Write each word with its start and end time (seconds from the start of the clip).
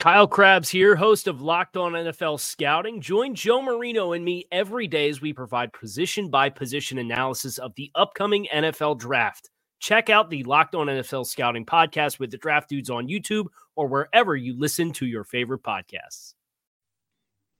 Kyle 0.00 0.26
Crabbs 0.26 0.68
here, 0.68 0.96
host 0.96 1.28
of 1.28 1.40
Locked 1.40 1.76
On 1.76 1.92
NFL 1.92 2.38
Scouting. 2.38 3.00
Join 3.00 3.34
Joe 3.34 3.62
Marino 3.62 4.12
and 4.12 4.24
me 4.24 4.46
every 4.52 4.86
day 4.86 5.08
as 5.08 5.20
we 5.20 5.32
provide 5.32 5.72
position 5.72 6.28
by 6.28 6.50
position 6.50 6.98
analysis 6.98 7.58
of 7.58 7.74
the 7.76 7.90
upcoming 7.94 8.46
NFL 8.52 8.98
draft. 8.98 9.48
Check 9.80 10.10
out 10.10 10.30
the 10.30 10.42
Locked 10.44 10.74
On 10.74 10.88
NFL 10.88 11.26
Scouting 11.26 11.64
podcast 11.64 12.18
with 12.18 12.30
the 12.30 12.36
draft 12.36 12.68
dudes 12.68 12.90
on 12.90 13.08
YouTube 13.08 13.46
or 13.76 13.86
wherever 13.86 14.36
you 14.36 14.58
listen 14.58 14.92
to 14.94 15.06
your 15.06 15.24
favorite 15.24 15.62
podcasts. 15.62 16.34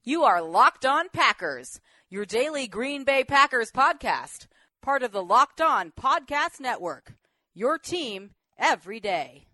You 0.03 0.25
are 0.25 0.42
Locked 0.42 0.84
On 0.84 1.09
Packers, 1.09 1.80
your 2.11 2.27
daily 2.27 2.66
Green 2.66 3.05
Bay 3.05 3.25
Packers 3.25 3.70
podcast, 3.73 4.48
part 4.83 5.03
of 5.03 5.12
the 5.12 5.23
Locked 5.23 5.62
On 5.62 5.92
Podcast 5.98 6.61
Network. 6.61 7.14
Your 7.55 7.78
team 7.78 8.33
every 8.58 9.01
day. 9.01 9.47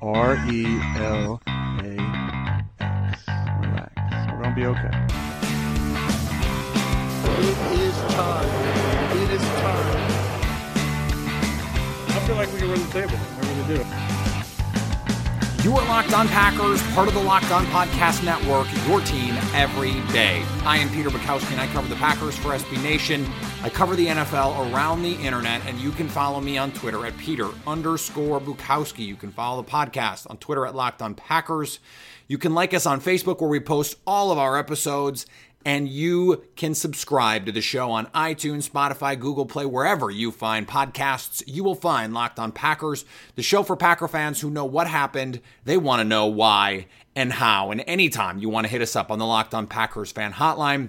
R 0.00 0.36
E 0.48 0.80
L 0.96 1.40
be 4.58 4.66
okay. 4.66 4.90
It 7.38 7.58
is 7.78 7.96
time. 8.14 8.48
It 9.22 9.30
is 9.30 9.42
time. 9.60 9.96
I 12.08 12.20
feel 12.26 12.34
like 12.34 12.52
we 12.52 12.58
can 12.58 12.70
run 12.70 12.80
the 12.80 12.92
table. 12.92 13.16
I 13.16 13.40
really 13.46 13.76
do. 13.76 14.07
You 15.68 15.76
are 15.76 15.86
Locked 15.86 16.14
On 16.14 16.26
Packers, 16.28 16.82
part 16.94 17.08
of 17.08 17.14
the 17.14 17.20
Locked 17.20 17.50
On 17.50 17.66
Podcast 17.66 18.24
Network, 18.24 18.66
your 18.86 19.02
team 19.02 19.34
every 19.52 19.92
day. 20.14 20.42
I 20.64 20.78
am 20.78 20.88
Peter 20.88 21.10
Bukowski, 21.10 21.52
and 21.52 21.60
I 21.60 21.66
cover 21.66 21.86
the 21.88 21.96
Packers 21.96 22.34
for 22.38 22.52
SB 22.52 22.82
Nation. 22.82 23.26
I 23.62 23.68
cover 23.68 23.94
the 23.94 24.06
NFL 24.06 24.72
around 24.72 25.02
the 25.02 25.12
internet, 25.16 25.60
and 25.66 25.78
you 25.78 25.90
can 25.90 26.08
follow 26.08 26.40
me 26.40 26.56
on 26.56 26.72
Twitter 26.72 27.04
at 27.04 27.18
Peter 27.18 27.50
underscore 27.66 28.40
Bukowski. 28.40 29.04
You 29.04 29.16
can 29.16 29.30
follow 29.30 29.60
the 29.60 29.70
podcast 29.70 30.30
on 30.30 30.38
Twitter 30.38 30.64
at 30.64 30.74
Locked 30.74 31.02
On 31.02 31.14
Packers. 31.14 31.80
You 32.28 32.38
can 32.38 32.54
like 32.54 32.72
us 32.72 32.86
on 32.86 33.02
Facebook 33.02 33.42
where 33.42 33.50
we 33.50 33.60
post 33.60 33.98
all 34.06 34.32
of 34.32 34.38
our 34.38 34.58
episodes, 34.58 35.26
and 35.68 35.86
you 35.86 36.42
can 36.56 36.74
subscribe 36.74 37.44
to 37.44 37.52
the 37.52 37.60
show 37.60 37.90
on 37.90 38.06
iTunes, 38.06 38.70
Spotify, 38.70 39.20
Google 39.20 39.44
Play, 39.44 39.66
wherever 39.66 40.10
you 40.10 40.32
find 40.32 40.66
podcasts. 40.66 41.42
You 41.46 41.62
will 41.62 41.74
find 41.74 42.14
Locked 42.14 42.38
on 42.38 42.52
Packers, 42.52 43.04
the 43.34 43.42
show 43.42 43.62
for 43.62 43.76
Packer 43.76 44.08
fans 44.08 44.40
who 44.40 44.48
know 44.48 44.64
what 44.64 44.86
happened, 44.86 45.42
they 45.66 45.76
want 45.76 46.00
to 46.00 46.04
know 46.04 46.24
why 46.24 46.86
and 47.14 47.34
how. 47.34 47.70
And 47.70 47.84
anytime 47.86 48.38
you 48.38 48.48
want 48.48 48.64
to 48.64 48.70
hit 48.70 48.80
us 48.80 48.96
up 48.96 49.10
on 49.10 49.18
the 49.18 49.26
Locked 49.26 49.52
on 49.52 49.66
Packers 49.66 50.10
fan 50.10 50.32
hotline, 50.32 50.88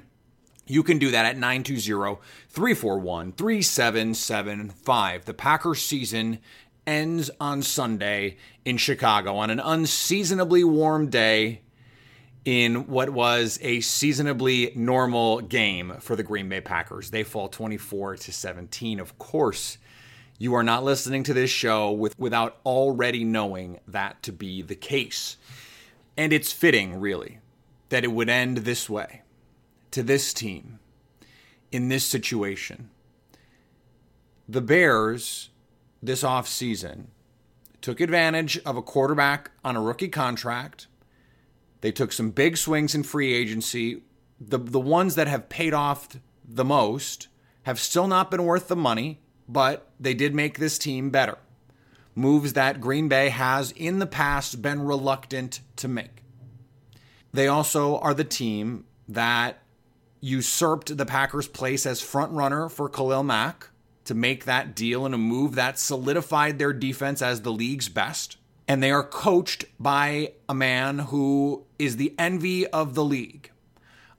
you 0.66 0.82
can 0.82 0.98
do 0.98 1.12
that 1.12 1.26
at 1.26 1.36
920 1.36 2.18
341 2.48 3.34
3775. 3.34 5.26
The 5.26 5.34
Packers 5.34 5.82
season 5.82 6.40
ends 6.88 7.30
on 7.42 7.64
Sunday 7.64 8.38
in 8.64 8.78
Chicago 8.78 9.36
on 9.36 9.50
an 9.50 9.60
unseasonably 9.60 10.64
warm 10.64 11.10
day 11.10 11.64
in 12.46 12.88
what 12.88 13.10
was 13.10 13.60
a 13.62 13.82
seasonably 13.82 14.72
normal 14.76 15.42
game 15.42 15.96
for 16.00 16.16
the 16.16 16.24
Green 16.24 16.50
Bay 16.50 16.62
Packers. 16.62 17.12
They 17.12 17.24
fall 17.24 17.50
24 17.50 18.18
to 18.18 18.32
17. 18.32 19.00
Of 19.00 19.18
course, 19.18 19.78
you 20.38 20.54
are 20.54 20.64
not 20.64 20.84
listening 20.84 21.24
to 21.24 21.34
this 21.34 21.50
show 21.50 21.92
with, 21.92 22.18
without 22.18 22.58
already 22.66 23.24
knowing 23.24 23.80
that 23.88 24.24
to 24.24 24.32
be 24.32 24.62
the 24.62 24.76
case. 24.76 25.38
And 26.16 26.32
it's 26.32 26.52
fitting, 26.52 27.00
really, 27.00 27.40
that 27.90 28.04
it 28.04 28.12
would 28.12 28.30
end 28.30 28.60
this 28.60 28.90
way 28.90 29.22
to 29.92 30.04
this 30.04 30.34
team 30.34 30.80
in 31.72 31.90
this 31.90 32.06
situation. 32.06 32.90
The 34.48 34.62
Bears 34.62 35.50
this 36.02 36.24
offseason 36.24 37.08
took 37.82 38.00
advantage 38.00 38.60
of 38.66 38.78
a 38.78 38.82
quarterback 38.82 39.52
on 39.64 39.76
a 39.76 39.82
rookie 39.82 40.10
contract. 40.10 40.88
They 41.82 41.92
took 41.92 42.12
some 42.12 42.32
big 42.32 42.58
swings 42.58 42.94
in 42.94 43.04
free 43.04 43.34
agency. 43.34 44.02
The, 44.40 44.58
the 44.58 44.80
ones 44.80 45.16
that 45.16 45.28
have 45.28 45.50
paid 45.50 45.74
off 45.74 46.08
the 46.48 46.66
most 46.66 47.28
have 47.64 47.80
still 47.80 48.08
not 48.08 48.32
been 48.32 48.46
worth 48.46 48.68
the 48.68 48.76
money, 48.76 49.20
but 49.48 49.90
they 50.00 50.14
did 50.14 50.34
make 50.34 50.58
this 50.58 50.78
team 50.78 51.10
better. 51.10 51.38
Moves 52.16 52.54
that 52.54 52.82
Green 52.82 53.08
Bay 53.08 53.30
has 53.30 53.72
in 53.72 54.00
the 54.00 54.08
past 54.08 54.62
been 54.62 54.82
reluctant 54.82 55.62
to 55.78 55.88
make. 55.88 56.24
They 57.32 57.48
also 57.48 57.98
are 58.00 58.14
the 58.14 58.24
team 58.24 58.86
that 59.08 59.62
usurped 60.20 60.98
the 60.98 61.06
Packers' 61.06 61.48
place 61.48 61.86
as 61.86 62.02
front 62.02 62.32
runner 62.32 62.68
for 62.68 62.90
Khalil 62.90 63.24
Mack 63.24 63.70
to 64.06 64.16
make 64.16 64.46
that 64.46 64.76
deal 64.76 65.06
and 65.06 65.14
a 65.14 65.20
move 65.20 65.56
that 65.56 65.80
solidified 65.80 66.58
their 66.58 66.74
defense 66.74 67.22
as 67.22 67.42
the 67.42 67.52
league's 67.52 67.90
best. 67.90 68.38
And 68.70 68.84
they 68.84 68.92
are 68.92 69.04
coached 69.04 69.66
by 69.80 70.34
a 70.48 70.54
man 70.54 71.00
who 71.00 71.66
is 71.80 71.98
the 71.98 72.14
envy 72.20 72.68
of 72.68 72.94
the 72.94 73.04
league, 73.04 73.50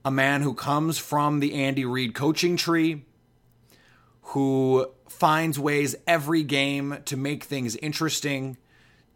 a 0.05 0.11
man 0.11 0.43
who 0.43 0.55
comes 0.55 0.99
from 0.99 1.39
the 1.39 1.55
Andy 1.55 1.85
Reid 1.85 2.17
coaching 2.17 2.57
tree, 2.57 3.05
who 4.23 4.89
finds 5.09 5.57
ways 5.57 5.95
every 6.05 6.43
game 6.43 6.99
to 7.05 7.17
make 7.17 7.45
things 7.45 7.77
interesting, 7.77 8.57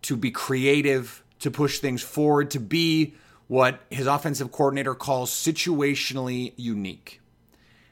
to 0.02 0.16
be 0.16 0.30
creative, 0.30 1.24
to 1.40 1.50
push 1.50 1.80
things 1.80 2.00
forward, 2.00 2.52
to 2.52 2.60
be 2.60 3.14
what 3.48 3.80
his 3.90 4.06
offensive 4.06 4.52
coordinator 4.52 4.94
calls 4.94 5.32
situationally 5.32 6.52
unique. 6.56 7.20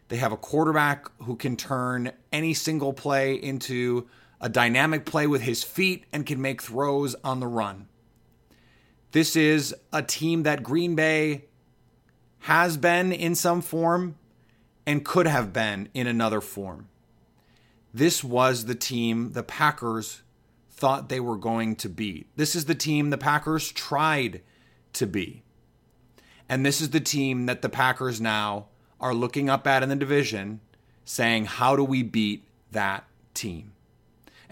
They 0.07 0.19
have 0.19 0.31
a 0.31 0.37
quarterback 0.37 1.11
who 1.23 1.35
can 1.35 1.57
turn 1.57 2.13
any 2.33 2.55
single 2.55 2.93
play 2.93 3.35
into 3.35 4.07
a 4.43 4.49
dynamic 4.49 5.07
play 5.07 5.27
with 5.27 5.43
his 5.43 5.63
feet 5.63 6.05
and 6.13 6.27
can 6.27 6.43
make 6.43 6.61
throws 6.61 7.15
on 7.25 7.41
the 7.41 7.47
run. 7.47 7.89
This 9.13 9.37
is 9.37 9.75
a 9.93 10.03
team 10.03 10.43
that 10.43 10.63
Green 10.63 10.95
Bay 10.95 11.45
has 12.41 12.77
been 12.77 13.13
in 13.13 13.35
some 13.37 13.63
form 13.63 14.17
and 14.85 15.05
could 15.05 15.29
have 15.29 15.53
been 15.53 15.89
in 15.95 16.09
another 16.09 16.41
form. 16.41 16.89
This 17.95 18.25
was 18.25 18.65
the 18.65 18.75
team 18.75 19.33
the 19.33 19.45
Packers 19.45 20.23
thought 20.71 21.09
they 21.09 21.21
were 21.21 21.37
going 21.37 21.77
to 21.77 21.89
be. 21.89 22.27
This 22.35 22.57
is 22.57 22.65
the 22.65 22.75
team 22.75 23.11
the 23.11 23.19
Packers 23.19 23.71
tried 23.71 24.43
to 24.95 25.07
be. 25.07 25.45
And 26.49 26.67
this 26.67 26.81
is 26.81 26.91
the 26.91 27.01
team 27.01 27.47
that 27.47 27.63
the 27.63 27.69
Packers 27.69 28.21
now 28.21 28.67
are 29.01 29.15
looking 29.15 29.49
up 29.49 29.67
at 29.67 29.83
in 29.83 29.89
the 29.89 29.97
division 29.97 30.61
saying, 31.05 31.45
how 31.45 31.77
do 31.77 31.85
we 31.85 32.03
beat 32.03 32.45
that 32.73 33.05
team? 33.35 33.72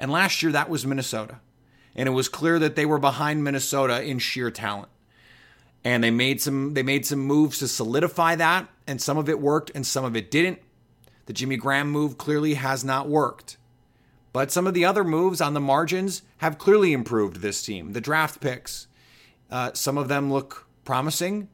And 0.00 0.11
last 0.11 0.43
year, 0.43 0.50
that 0.50 0.71
was 0.71 0.87
Minnesota. 0.87 1.38
And 1.94 2.09
it 2.09 2.12
was 2.12 2.28
clear 2.28 2.59
that 2.59 2.75
they 2.75 2.87
were 2.87 2.99
behind 2.99 3.44
Minnesota 3.44 4.03
in 4.03 4.19
sheer 4.19 4.50
talent. 4.50 4.88
And 5.84 6.03
they 6.03 6.11
made 6.11 6.41
some 6.41 6.75
they 6.75 6.83
made 6.83 7.06
some 7.06 7.21
moves 7.21 7.59
to 7.59 7.69
solidify 7.69 8.34
that, 8.37 8.69
and 8.87 9.00
some 9.00 9.16
of 9.16 9.28
it 9.28 9.41
worked 9.41 9.71
and 9.75 9.87
some 9.87 10.05
of 10.05 10.16
it 10.16 10.31
didn't. 10.31 10.59
The 11.26 11.32
Jimmy 11.32 11.56
Graham 11.56 11.91
move 11.91 12.19
clearly 12.19 12.55
has 12.55 12.85
not 12.85 13.08
worked. 13.08 13.56
But 14.32 14.50
some 14.50 14.67
of 14.67 14.75
the 14.75 14.85
other 14.85 15.05
moves 15.05 15.41
on 15.41 15.55
the 15.55 15.61
margins 15.61 16.23
have 16.38 16.58
clearly 16.58 16.93
improved 16.93 17.37
this 17.37 17.62
team. 17.62 17.93
The 17.93 18.00
draft 18.00 18.41
picks, 18.41 18.87
uh, 19.50 19.73
some 19.75 19.99
of 19.99 20.08
them 20.08 20.32
look 20.32 20.67
promising. 20.85 21.49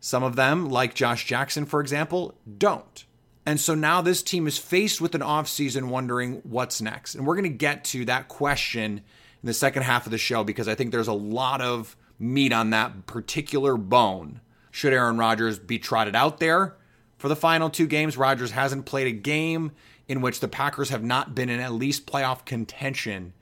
Some 0.00 0.22
of 0.22 0.36
them, 0.36 0.70
like 0.70 0.94
Josh 0.94 1.26
Jackson, 1.26 1.66
for 1.66 1.80
example, 1.80 2.34
don't. 2.58 3.04
And 3.50 3.58
so 3.58 3.74
now 3.74 4.00
this 4.00 4.22
team 4.22 4.46
is 4.46 4.58
faced 4.58 5.00
with 5.00 5.16
an 5.16 5.22
offseason 5.22 5.88
wondering 5.88 6.40
what's 6.44 6.80
next. 6.80 7.16
And 7.16 7.26
we're 7.26 7.34
going 7.34 7.50
to 7.50 7.58
get 7.58 7.82
to 7.86 8.04
that 8.04 8.28
question 8.28 8.98
in 8.98 9.02
the 9.42 9.52
second 9.52 9.82
half 9.82 10.06
of 10.06 10.12
the 10.12 10.18
show 10.18 10.44
because 10.44 10.68
I 10.68 10.76
think 10.76 10.92
there's 10.92 11.08
a 11.08 11.12
lot 11.12 11.60
of 11.60 11.96
meat 12.16 12.52
on 12.52 12.70
that 12.70 13.06
particular 13.06 13.76
bone. 13.76 14.40
Should 14.70 14.92
Aaron 14.92 15.18
Rodgers 15.18 15.58
be 15.58 15.80
trotted 15.80 16.14
out 16.14 16.38
there 16.38 16.76
for 17.18 17.26
the 17.26 17.34
final 17.34 17.70
two 17.70 17.88
games? 17.88 18.16
Rodgers 18.16 18.52
hasn't 18.52 18.86
played 18.86 19.08
a 19.08 19.10
game 19.10 19.72
in 20.06 20.20
which 20.20 20.38
the 20.38 20.46
Packers 20.46 20.90
have 20.90 21.02
not 21.02 21.34
been 21.34 21.48
in 21.48 21.58
at 21.58 21.72
least 21.72 22.06
playoff 22.06 22.44
contention 22.44 23.32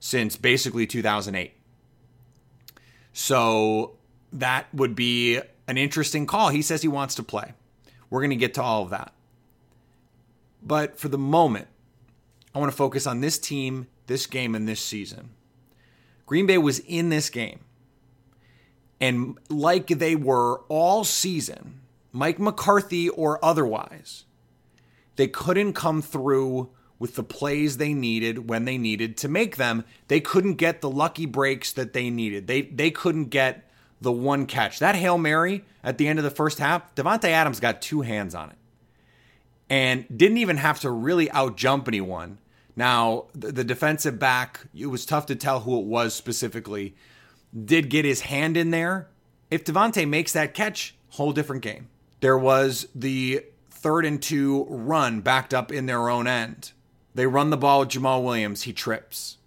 since 0.00 0.38
basically 0.38 0.86
2008. 0.86 1.52
So 3.12 3.98
that 4.32 4.72
would 4.72 4.94
be 4.94 5.42
an 5.68 5.76
interesting 5.76 6.24
call. 6.24 6.48
He 6.48 6.62
says 6.62 6.80
he 6.80 6.88
wants 6.88 7.16
to 7.16 7.22
play. 7.22 7.52
We're 8.08 8.20
going 8.20 8.30
to 8.30 8.36
get 8.36 8.54
to 8.54 8.62
all 8.62 8.84
of 8.84 8.88
that. 8.88 9.12
But 10.64 10.98
for 10.98 11.08
the 11.08 11.18
moment, 11.18 11.68
I 12.54 12.58
want 12.58 12.70
to 12.70 12.76
focus 12.76 13.06
on 13.06 13.20
this 13.20 13.38
team, 13.38 13.88
this 14.06 14.26
game, 14.26 14.54
and 14.54 14.68
this 14.68 14.80
season. 14.80 15.30
Green 16.26 16.46
Bay 16.46 16.58
was 16.58 16.78
in 16.80 17.08
this 17.08 17.30
game. 17.30 17.60
And 19.00 19.36
like 19.48 19.88
they 19.88 20.14
were 20.14 20.60
all 20.68 21.02
season, 21.02 21.80
Mike 22.12 22.38
McCarthy 22.38 23.08
or 23.08 23.44
otherwise, 23.44 24.24
they 25.16 25.26
couldn't 25.26 25.72
come 25.72 26.00
through 26.02 26.70
with 26.98 27.16
the 27.16 27.24
plays 27.24 27.78
they 27.78 27.94
needed 27.94 28.48
when 28.48 28.64
they 28.64 28.78
needed 28.78 29.16
to 29.16 29.28
make 29.28 29.56
them. 29.56 29.84
They 30.06 30.20
couldn't 30.20 30.54
get 30.54 30.80
the 30.80 30.88
lucky 30.88 31.26
breaks 31.26 31.72
that 31.72 31.94
they 31.94 32.10
needed. 32.10 32.46
They 32.46 32.62
they 32.62 32.92
couldn't 32.92 33.26
get 33.26 33.68
the 34.00 34.12
one 34.12 34.46
catch. 34.46 34.78
That 34.78 34.94
Hail 34.94 35.18
Mary 35.18 35.64
at 35.82 35.98
the 35.98 36.06
end 36.06 36.20
of 36.20 36.24
the 36.24 36.30
first 36.30 36.60
half, 36.60 36.94
Davante 36.94 37.24
Adams 37.24 37.58
got 37.58 37.82
two 37.82 38.02
hands 38.02 38.36
on 38.36 38.50
it. 38.50 38.56
And 39.72 40.04
didn't 40.14 40.36
even 40.36 40.58
have 40.58 40.80
to 40.80 40.90
really 40.90 41.28
outjump 41.28 41.88
anyone. 41.88 42.36
Now, 42.76 43.28
the, 43.34 43.52
the 43.52 43.64
defensive 43.64 44.18
back, 44.18 44.60
it 44.76 44.88
was 44.88 45.06
tough 45.06 45.24
to 45.26 45.34
tell 45.34 45.60
who 45.60 45.80
it 45.80 45.86
was 45.86 46.14
specifically, 46.14 46.94
did 47.64 47.88
get 47.88 48.04
his 48.04 48.20
hand 48.20 48.58
in 48.58 48.70
there. 48.70 49.08
If 49.50 49.64
Davante 49.64 50.06
makes 50.06 50.34
that 50.34 50.52
catch, 50.52 50.94
whole 51.08 51.32
different 51.32 51.62
game. 51.62 51.88
There 52.20 52.36
was 52.36 52.86
the 52.94 53.46
third 53.70 54.04
and 54.04 54.20
two 54.20 54.66
run 54.68 55.22
backed 55.22 55.54
up 55.54 55.72
in 55.72 55.86
their 55.86 56.10
own 56.10 56.26
end. 56.26 56.72
They 57.14 57.26
run 57.26 57.48
the 57.48 57.56
ball 57.56 57.80
with 57.80 57.88
Jamaal 57.88 58.22
Williams. 58.22 58.64
He 58.64 58.74
trips. 58.74 59.38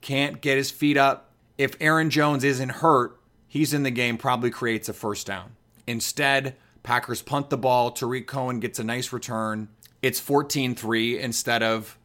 Can't 0.00 0.40
get 0.40 0.56
his 0.56 0.72
feet 0.72 0.96
up. 0.96 1.30
If 1.58 1.76
Aaron 1.78 2.10
Jones 2.10 2.42
isn't 2.42 2.68
hurt, 2.70 3.20
he's 3.46 3.72
in 3.72 3.84
the 3.84 3.92
game, 3.92 4.18
probably 4.18 4.50
creates 4.50 4.88
a 4.88 4.92
first 4.92 5.28
down. 5.28 5.54
Instead, 5.86 6.56
Packers 6.84 7.22
punt 7.22 7.50
the 7.50 7.56
ball. 7.58 7.90
Tarik 7.90 8.28
Cohen 8.28 8.60
gets 8.60 8.78
a 8.78 8.84
nice 8.84 9.12
return. 9.12 9.68
It's 10.02 10.20
14 10.20 10.76
3 10.76 11.18
instead 11.18 11.62
of 11.62 11.98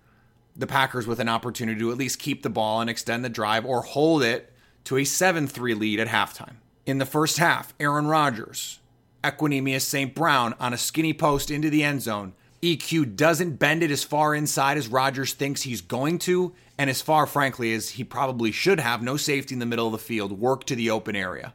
the 0.56 0.66
Packers 0.66 1.06
with 1.06 1.20
an 1.20 1.30
opportunity 1.30 1.80
to 1.80 1.92
at 1.92 1.98
least 1.98 2.18
keep 2.18 2.42
the 2.42 2.50
ball 2.50 2.82
and 2.82 2.90
extend 2.90 3.24
the 3.24 3.30
drive 3.30 3.66
or 3.66 3.82
hold 3.82 4.24
it 4.24 4.52
to 4.86 4.98
a 4.98 5.04
7 5.04 5.48
3 5.48 5.74
lead 5.76 6.00
at 6.00 6.08
halftime. 6.08 6.56
In 6.86 6.98
the 6.98 7.06
first 7.06 7.38
half, 7.38 7.74
Aaron 7.80 8.08
Rodgers, 8.08 8.80
Equanimeous 9.24 9.82
St. 9.82 10.16
Brown 10.16 10.56
on 10.60 10.74
a 10.74 10.78
skinny 10.78 11.14
post 11.14 11.52
into 11.52 11.70
the 11.70 11.84
end 11.84 12.02
zone. 12.02 12.34
EQ 12.64 13.16
doesn't 13.16 13.60
bend 13.60 13.84
it 13.84 13.92
as 13.92 14.04
far 14.04 14.34
inside 14.34 14.78
as 14.78 14.88
Rodgers 14.88 15.34
thinks 15.34 15.62
he's 15.62 15.82
going 15.82 16.20
to, 16.20 16.54
and 16.78 16.90
as 16.90 17.02
far, 17.02 17.26
frankly, 17.26 17.74
as 17.74 17.92
he 17.92 18.04
probably 18.04 18.52
should 18.52 18.80
have. 18.80 19.02
No 19.02 19.18
safety 19.18 19.56
in 19.56 19.60
the 19.60 19.66
middle 19.66 19.86
of 19.86 19.92
the 19.92 19.98
field, 19.98 20.40
work 20.40 20.66
to 20.66 20.76
the 20.76 20.90
open 20.90 21.16
area. 21.16 21.54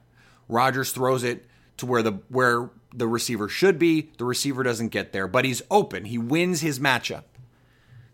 Rodgers 0.49 0.93
throws 0.93 1.25
it 1.25 1.47
to 1.79 1.87
where 1.87 2.03
the 2.03 2.13
where 2.29 2.71
the 2.97 3.09
receiver 3.09 3.49
should 3.49 3.79
be. 3.79 4.11
The 4.19 4.25
receiver 4.25 4.63
doesn't 4.63 4.89
get 4.89 5.13
there, 5.13 5.27
but 5.27 5.45
he's 5.45 5.63
open. 5.71 6.05
He 6.05 6.19
wins 6.19 6.61
his 6.61 6.79
matchup. 6.79 7.25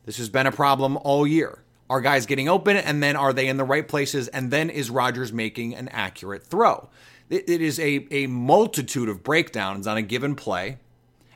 This 0.07 0.19
has 0.19 0.29
been 0.29 0.47
a 0.47 0.53
problem 0.53 0.97
all 0.99 1.27
year. 1.27 1.63
Are 1.89 2.01
guys 2.01 2.25
getting 2.25 2.49
open, 2.49 2.77
and 2.77 3.03
then 3.03 3.17
are 3.17 3.33
they 3.33 3.49
in 3.49 3.57
the 3.57 3.65
right 3.65 3.87
places? 3.87 4.29
And 4.29 4.51
then 4.51 4.71
is 4.71 4.91
Rodgers 4.91 5.33
making 5.33 5.75
an 5.75 5.89
accurate 5.89 6.45
throw? 6.45 6.89
It 7.29 7.49
is 7.49 7.79
a, 7.79 8.07
a 8.11 8.27
multitude 8.27 9.09
of 9.09 9.23
breakdowns 9.23 9.87
on 9.87 9.97
a 9.97 10.03
given 10.03 10.35
play, 10.35 10.79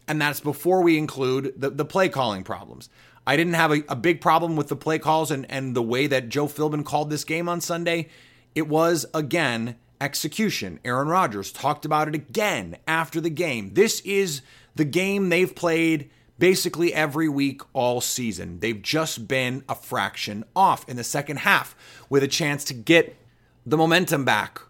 and 0.08 0.20
that's 0.20 0.40
before 0.40 0.82
we 0.82 0.96
include 0.96 1.54
the, 1.56 1.70
the 1.70 1.84
play 1.84 2.08
calling 2.08 2.42
problems. 2.42 2.88
I 3.26 3.36
didn't 3.36 3.54
have 3.54 3.72
a, 3.72 3.82
a 3.88 3.96
big 3.96 4.20
problem 4.20 4.56
with 4.56 4.68
the 4.68 4.76
play 4.76 4.98
calls 4.98 5.30
and, 5.30 5.46
and 5.50 5.74
the 5.74 5.82
way 5.82 6.06
that 6.06 6.28
Joe 6.28 6.46
Philbin 6.46 6.84
called 6.84 7.10
this 7.10 7.24
game 7.24 7.48
on 7.48 7.60
Sunday. 7.60 8.08
It 8.54 8.68
was, 8.68 9.06
again, 9.14 9.76
execution. 10.04 10.78
Aaron 10.84 11.08
Rodgers 11.08 11.50
talked 11.50 11.86
about 11.86 12.08
it 12.08 12.14
again 12.14 12.76
after 12.86 13.20
the 13.20 13.30
game. 13.30 13.72
This 13.72 14.00
is 14.00 14.42
the 14.74 14.84
game 14.84 15.30
they've 15.30 15.54
played 15.54 16.10
basically 16.38 16.92
every 16.92 17.28
week 17.28 17.62
all 17.72 18.00
season. 18.00 18.60
They've 18.60 18.80
just 18.80 19.26
been 19.26 19.64
a 19.66 19.74
fraction 19.74 20.44
off 20.54 20.86
in 20.88 20.96
the 20.96 21.04
second 21.04 21.38
half 21.38 21.74
with 22.10 22.22
a 22.22 22.28
chance 22.28 22.64
to 22.64 22.74
get 22.74 23.16
the 23.64 23.78
momentum 23.78 24.24
back 24.24 24.60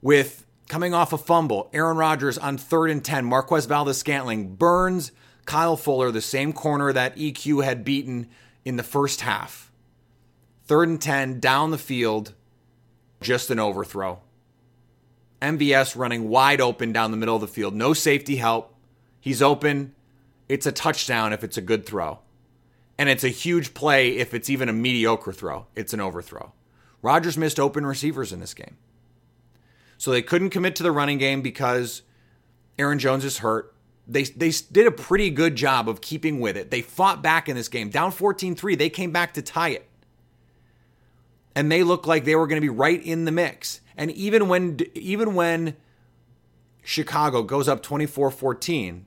with 0.00 0.46
coming 0.68 0.94
off 0.94 1.12
a 1.12 1.18
fumble. 1.18 1.68
Aaron 1.74 1.98
Rodgers 1.98 2.38
on 2.38 2.56
third 2.56 2.90
and 2.90 3.04
10. 3.04 3.26
Marquez 3.26 3.66
Valdes 3.66 3.98
Scantling 3.98 4.54
burns 4.54 5.12
Kyle 5.44 5.76
Fuller, 5.76 6.10
the 6.10 6.20
same 6.20 6.52
corner 6.52 6.92
that 6.92 7.16
EQ 7.16 7.62
had 7.62 7.84
beaten 7.84 8.28
in 8.64 8.76
the 8.76 8.82
first 8.82 9.20
half. 9.22 9.70
Third 10.66 10.88
and 10.88 11.00
10, 11.00 11.40
down 11.40 11.70
the 11.70 11.78
field, 11.78 12.34
just 13.20 13.50
an 13.50 13.58
overthrow. 13.58 14.20
MVS 15.40 15.96
running 15.96 16.28
wide 16.28 16.60
open 16.60 16.92
down 16.92 17.10
the 17.10 17.16
middle 17.16 17.34
of 17.34 17.40
the 17.40 17.46
field. 17.46 17.74
No 17.74 17.92
safety 17.92 18.36
help. 18.36 18.74
He's 19.20 19.42
open. 19.42 19.94
It's 20.48 20.66
a 20.66 20.72
touchdown 20.72 21.32
if 21.32 21.44
it's 21.44 21.56
a 21.56 21.62
good 21.62 21.86
throw. 21.86 22.20
And 22.96 23.08
it's 23.08 23.24
a 23.24 23.28
huge 23.28 23.74
play 23.74 24.16
if 24.16 24.34
it's 24.34 24.50
even 24.50 24.68
a 24.68 24.72
mediocre 24.72 25.32
throw. 25.32 25.66
It's 25.76 25.92
an 25.92 26.00
overthrow. 26.00 26.52
Rodgers 27.02 27.38
missed 27.38 27.60
open 27.60 27.86
receivers 27.86 28.32
in 28.32 28.40
this 28.40 28.54
game. 28.54 28.76
So 29.98 30.10
they 30.10 30.22
couldn't 30.22 30.50
commit 30.50 30.74
to 30.76 30.82
the 30.82 30.92
running 30.92 31.18
game 31.18 31.42
because 31.42 32.02
Aaron 32.78 32.98
Jones 32.98 33.24
is 33.24 33.38
hurt. 33.38 33.74
They, 34.06 34.24
they 34.24 34.52
did 34.72 34.86
a 34.86 34.90
pretty 34.90 35.30
good 35.30 35.54
job 35.54 35.88
of 35.88 36.00
keeping 36.00 36.40
with 36.40 36.56
it. 36.56 36.70
They 36.70 36.80
fought 36.80 37.22
back 37.22 37.48
in 37.48 37.56
this 37.56 37.68
game. 37.68 37.90
Down 37.90 38.10
14 38.10 38.54
3, 38.56 38.74
they 38.74 38.88
came 38.88 39.12
back 39.12 39.34
to 39.34 39.42
tie 39.42 39.70
it. 39.70 39.88
And 41.58 41.72
they 41.72 41.82
looked 41.82 42.06
like 42.06 42.24
they 42.24 42.36
were 42.36 42.46
going 42.46 42.60
to 42.60 42.64
be 42.64 42.68
right 42.68 43.04
in 43.04 43.24
the 43.24 43.32
mix. 43.32 43.80
And 43.96 44.12
even 44.12 44.46
when 44.46 44.78
even 44.94 45.34
when 45.34 45.74
Chicago 46.84 47.42
goes 47.42 47.66
up 47.66 47.82
24-14, 47.82 49.02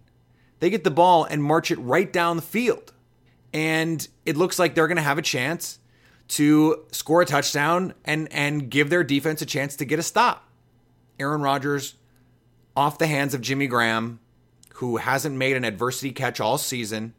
they 0.59 0.69
get 0.69 0.83
the 0.83 0.91
ball 0.91 1.23
and 1.23 1.41
march 1.41 1.71
it 1.71 1.77
right 1.77 2.11
down 2.11 2.35
the 2.35 2.41
field. 2.41 2.91
And 3.53 4.05
it 4.25 4.35
looks 4.35 4.59
like 4.59 4.75
they're 4.75 4.89
going 4.89 4.97
to 4.97 5.01
have 5.01 5.17
a 5.17 5.21
chance 5.21 5.79
to 6.27 6.83
score 6.91 7.21
a 7.21 7.25
touchdown 7.25 7.93
and 8.03 8.27
and 8.33 8.69
give 8.69 8.89
their 8.89 9.05
defense 9.05 9.41
a 9.41 9.45
chance 9.45 9.77
to 9.77 9.85
get 9.85 9.97
a 9.97 10.03
stop. 10.03 10.45
Aaron 11.21 11.41
Rodgers 11.41 11.95
off 12.75 12.97
the 12.97 13.07
hands 13.07 13.33
of 13.33 13.39
Jimmy 13.39 13.67
Graham, 13.67 14.19
who 14.73 14.97
hasn't 14.97 15.37
made 15.37 15.55
an 15.55 15.63
adversity 15.63 16.11
catch 16.11 16.41
all 16.41 16.57
season. 16.57 17.13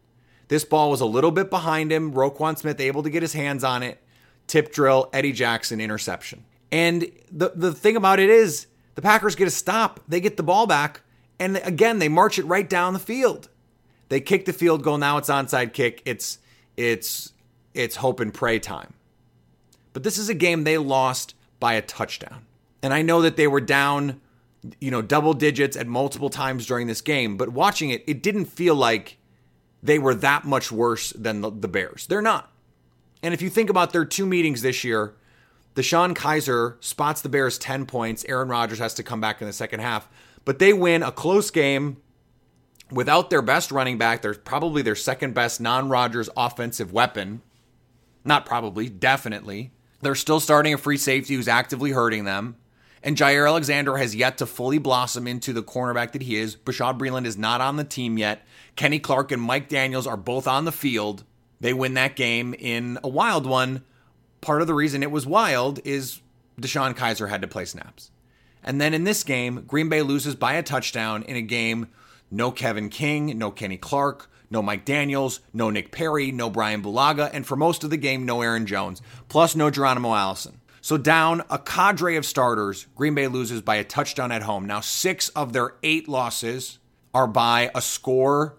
This 0.49 0.67
ball 0.67 0.90
was 0.90 1.00
a 1.00 1.06
little 1.06 1.31
bit 1.31 1.49
behind 1.49 1.90
him. 1.90 2.12
Roquan 2.12 2.58
Smith 2.58 2.81
able 2.81 3.02
to 3.02 3.08
get 3.08 3.23
his 3.23 3.32
hands 3.32 3.64
on 3.64 3.82
it. 3.82 3.99
Tip 4.47 4.73
drill, 4.73 5.09
Eddie 5.12 5.33
Jackson 5.33 5.81
interception. 5.81 6.44
And 6.71 7.11
the, 7.31 7.53
the 7.55 7.73
thing 7.73 7.97
about 7.97 8.19
it 8.19 8.31
is, 8.31 8.67
the 8.94 9.03
Packers 9.03 9.35
get 9.35 9.49
a 9.49 9.50
stop. 9.50 10.00
They 10.09 10.21
get 10.21 10.37
the 10.37 10.43
ball 10.43 10.67
back. 10.67 11.03
And 11.39 11.56
again, 11.59 11.99
they 11.99 12.09
march 12.09 12.39
it 12.39 12.44
right 12.44 12.69
down 12.69 12.93
the 12.93 12.99
field. 12.99 13.49
They 14.09 14.21
kick 14.21 14.44
the 14.44 14.53
field 14.53 14.83
goal. 14.83 14.99
Now 14.99 15.17
it's 15.17 15.31
onside 15.31 15.73
kick. 15.73 16.03
It's 16.05 16.39
it's 16.77 17.32
it's 17.72 17.96
hope 17.96 18.20
and 18.20 18.32
pray 18.32 18.58
time. 18.58 18.93
But 19.94 20.03
this 20.03 20.19
is 20.19 20.29
a 20.29 20.34
game 20.34 20.65
they 20.65 20.79
lost 20.79 21.34
by 21.58 21.75
a 21.75 21.82
touchdown. 21.82 22.46
And 22.82 22.93
I 22.93 23.03
know 23.03 23.22
that 23.22 23.37
they 23.37 23.46
were 23.46 23.61
down, 23.61 24.20
you 24.81 24.91
know, 24.91 25.01
double 25.01 25.32
digits 25.32 25.77
at 25.77 25.87
multiple 25.87 26.29
times 26.29 26.67
during 26.67 26.87
this 26.87 27.01
game, 27.01 27.37
but 27.39 27.49
watching 27.49 27.91
it, 27.91 28.05
it 28.06 28.22
didn't 28.22 28.46
feel 28.46 28.75
like 28.75 29.17
they 29.82 29.99
were 29.99 30.15
that 30.17 30.44
much 30.44 30.70
worse 30.70 31.11
than 31.13 31.41
the, 31.41 31.51
the 31.51 31.69
Bears. 31.69 32.06
They're 32.06 32.22
not. 32.22 32.52
And 33.22 33.32
if 33.32 33.41
you 33.41 33.50
think 33.50 33.70
about 33.70 33.93
their 33.93 34.05
two 34.05 34.26
meetings 34.26 34.62
this 34.62 34.84
year, 34.84 35.14
DeShone 35.74 36.14
Kizer 36.14 36.82
spots 36.82 37.22
the 37.22 37.29
Bears 37.29 37.58
10 37.58 37.86
points. 37.86 38.24
Aaron 38.29 38.48
Rodgers 38.48 38.79
has 38.79 38.94
to 38.94 39.02
come 39.02 39.20
back 39.20 39.41
in 39.41 39.46
the 39.46 39.52
second 39.52 39.81
half. 39.81 40.08
But 40.44 40.58
they 40.58 40.72
win 40.72 41.02
a 41.02 41.12
close 41.12 41.50
game 41.50 41.98
without 42.91 43.31
their 43.31 43.43
best 43.43 43.70
running 43.70 43.96
back. 43.96 44.22
They're 44.22 44.34
probably 44.34 44.82
their 44.82 44.96
second 44.96 45.34
best 45.34 45.60
non 45.60 45.88
Rodgers 45.88 46.29
offensive 46.36 46.93
weapon. 46.93 47.43
Not 48.24 48.44
probably, 48.44 48.88
definitely. 48.88 49.72
They're 50.00 50.14
still 50.14 50.41
starting 50.41 50.74
a 50.74 50.79
free 50.79 50.96
safety 50.96 51.34
who's 51.34 51.48
actively 51.48 51.93
hurting 51.93 52.24
them. 52.24 52.56
And 53.05 53.17
Jaire 53.17 53.48
Alexander 53.48 53.96
has 53.96 54.14
yet 54.14 54.38
to 54.38 54.46
fully 54.46 54.79
blossom 54.79 55.26
into 55.26 55.52
the 55.52 55.62
cornerback 55.62 56.12
that 56.12 56.22
he 56.22 56.36
is. 56.36 56.55
Bashaud 56.55 56.98
Breeland 56.98 57.26
is 57.26 57.36
not 57.36 57.60
on 57.60 57.76
the 57.76 57.84
team 57.84 58.17
yet. 58.17 58.46
Kenny 58.76 59.00
Clark 59.00 59.32
and 59.32 59.43
Mike 59.43 59.69
Daniels 59.69 60.06
are 60.06 60.17
both 60.17 60.46
on 60.46 60.64
the 60.64 60.72
field. 60.72 61.24
They 61.63 61.73
win 61.73 61.95
that 61.95 62.17
game 62.17 62.55
in 62.59 62.99
a 63.05 63.09
wild 63.09 63.47
one. 63.47 63.85
Part 64.41 64.63
of 64.63 64.67
the 64.67 64.75
reason 64.75 65.05
it 65.05 65.13
was 65.13 65.29
wild 65.29 65.79
is 65.85 66.21
DeShone 66.61 66.95
Kizer 66.95 67.29
had 67.29 67.41
to 67.43 67.49
play 67.49 67.65
snaps. 67.65 68.11
And 68.65 68.81
then 68.81 68.93
in 68.93 69.05
this 69.05 69.23
game, 69.23 69.63
Green 69.67 69.89
Bay 69.89 70.03
loses 70.03 70.35
by 70.35 70.55
a 70.55 70.63
touchdown 70.65 71.23
in 71.23 71.37
a 71.37 71.43
game 71.43 71.87
no 72.33 72.51
Kevin 72.51 72.89
King, 72.89 73.39
no 73.39 73.51
Kenny 73.51 73.77
Clark, 73.77 74.29
no 74.51 74.61
Mike 74.61 74.85
Daniels, 74.85 75.41
no 75.53 75.71
Nick 75.71 75.93
Perry, 75.93 76.33
no 76.33 76.51
Brian 76.51 76.83
Bulaga, 76.83 77.31
and 77.33 77.47
for 77.47 77.57
most 77.57 77.85
of 77.85 77.91
the 77.91 77.97
game, 77.97 78.25
no 78.25 78.41
Aaron 78.41 78.67
Jones, 78.67 79.03
plus 79.29 79.55
no 79.55 79.71
Geronimo 79.71 80.15
Allison. 80.15 80.61
So 80.81 80.97
down 80.97 81.43
a 81.49 81.59
cadre 81.59 82.17
of 82.17 82.27
starters, 82.27 82.87
Green 82.97 83.15
Bay 83.15 83.29
loses 83.29 83.61
by 83.61 83.77
a 83.77 83.85
touchdown 83.85 84.33
at 84.33 84.43
home. 84.43 84.67
Now, 84.67 84.81
six 84.81 85.29
of 85.29 85.53
their 85.53 85.75
eight 85.83 86.09
losses 86.09 86.79
are 87.15 87.29
by 87.29 87.71
a 87.73 87.83
score 87.83 88.57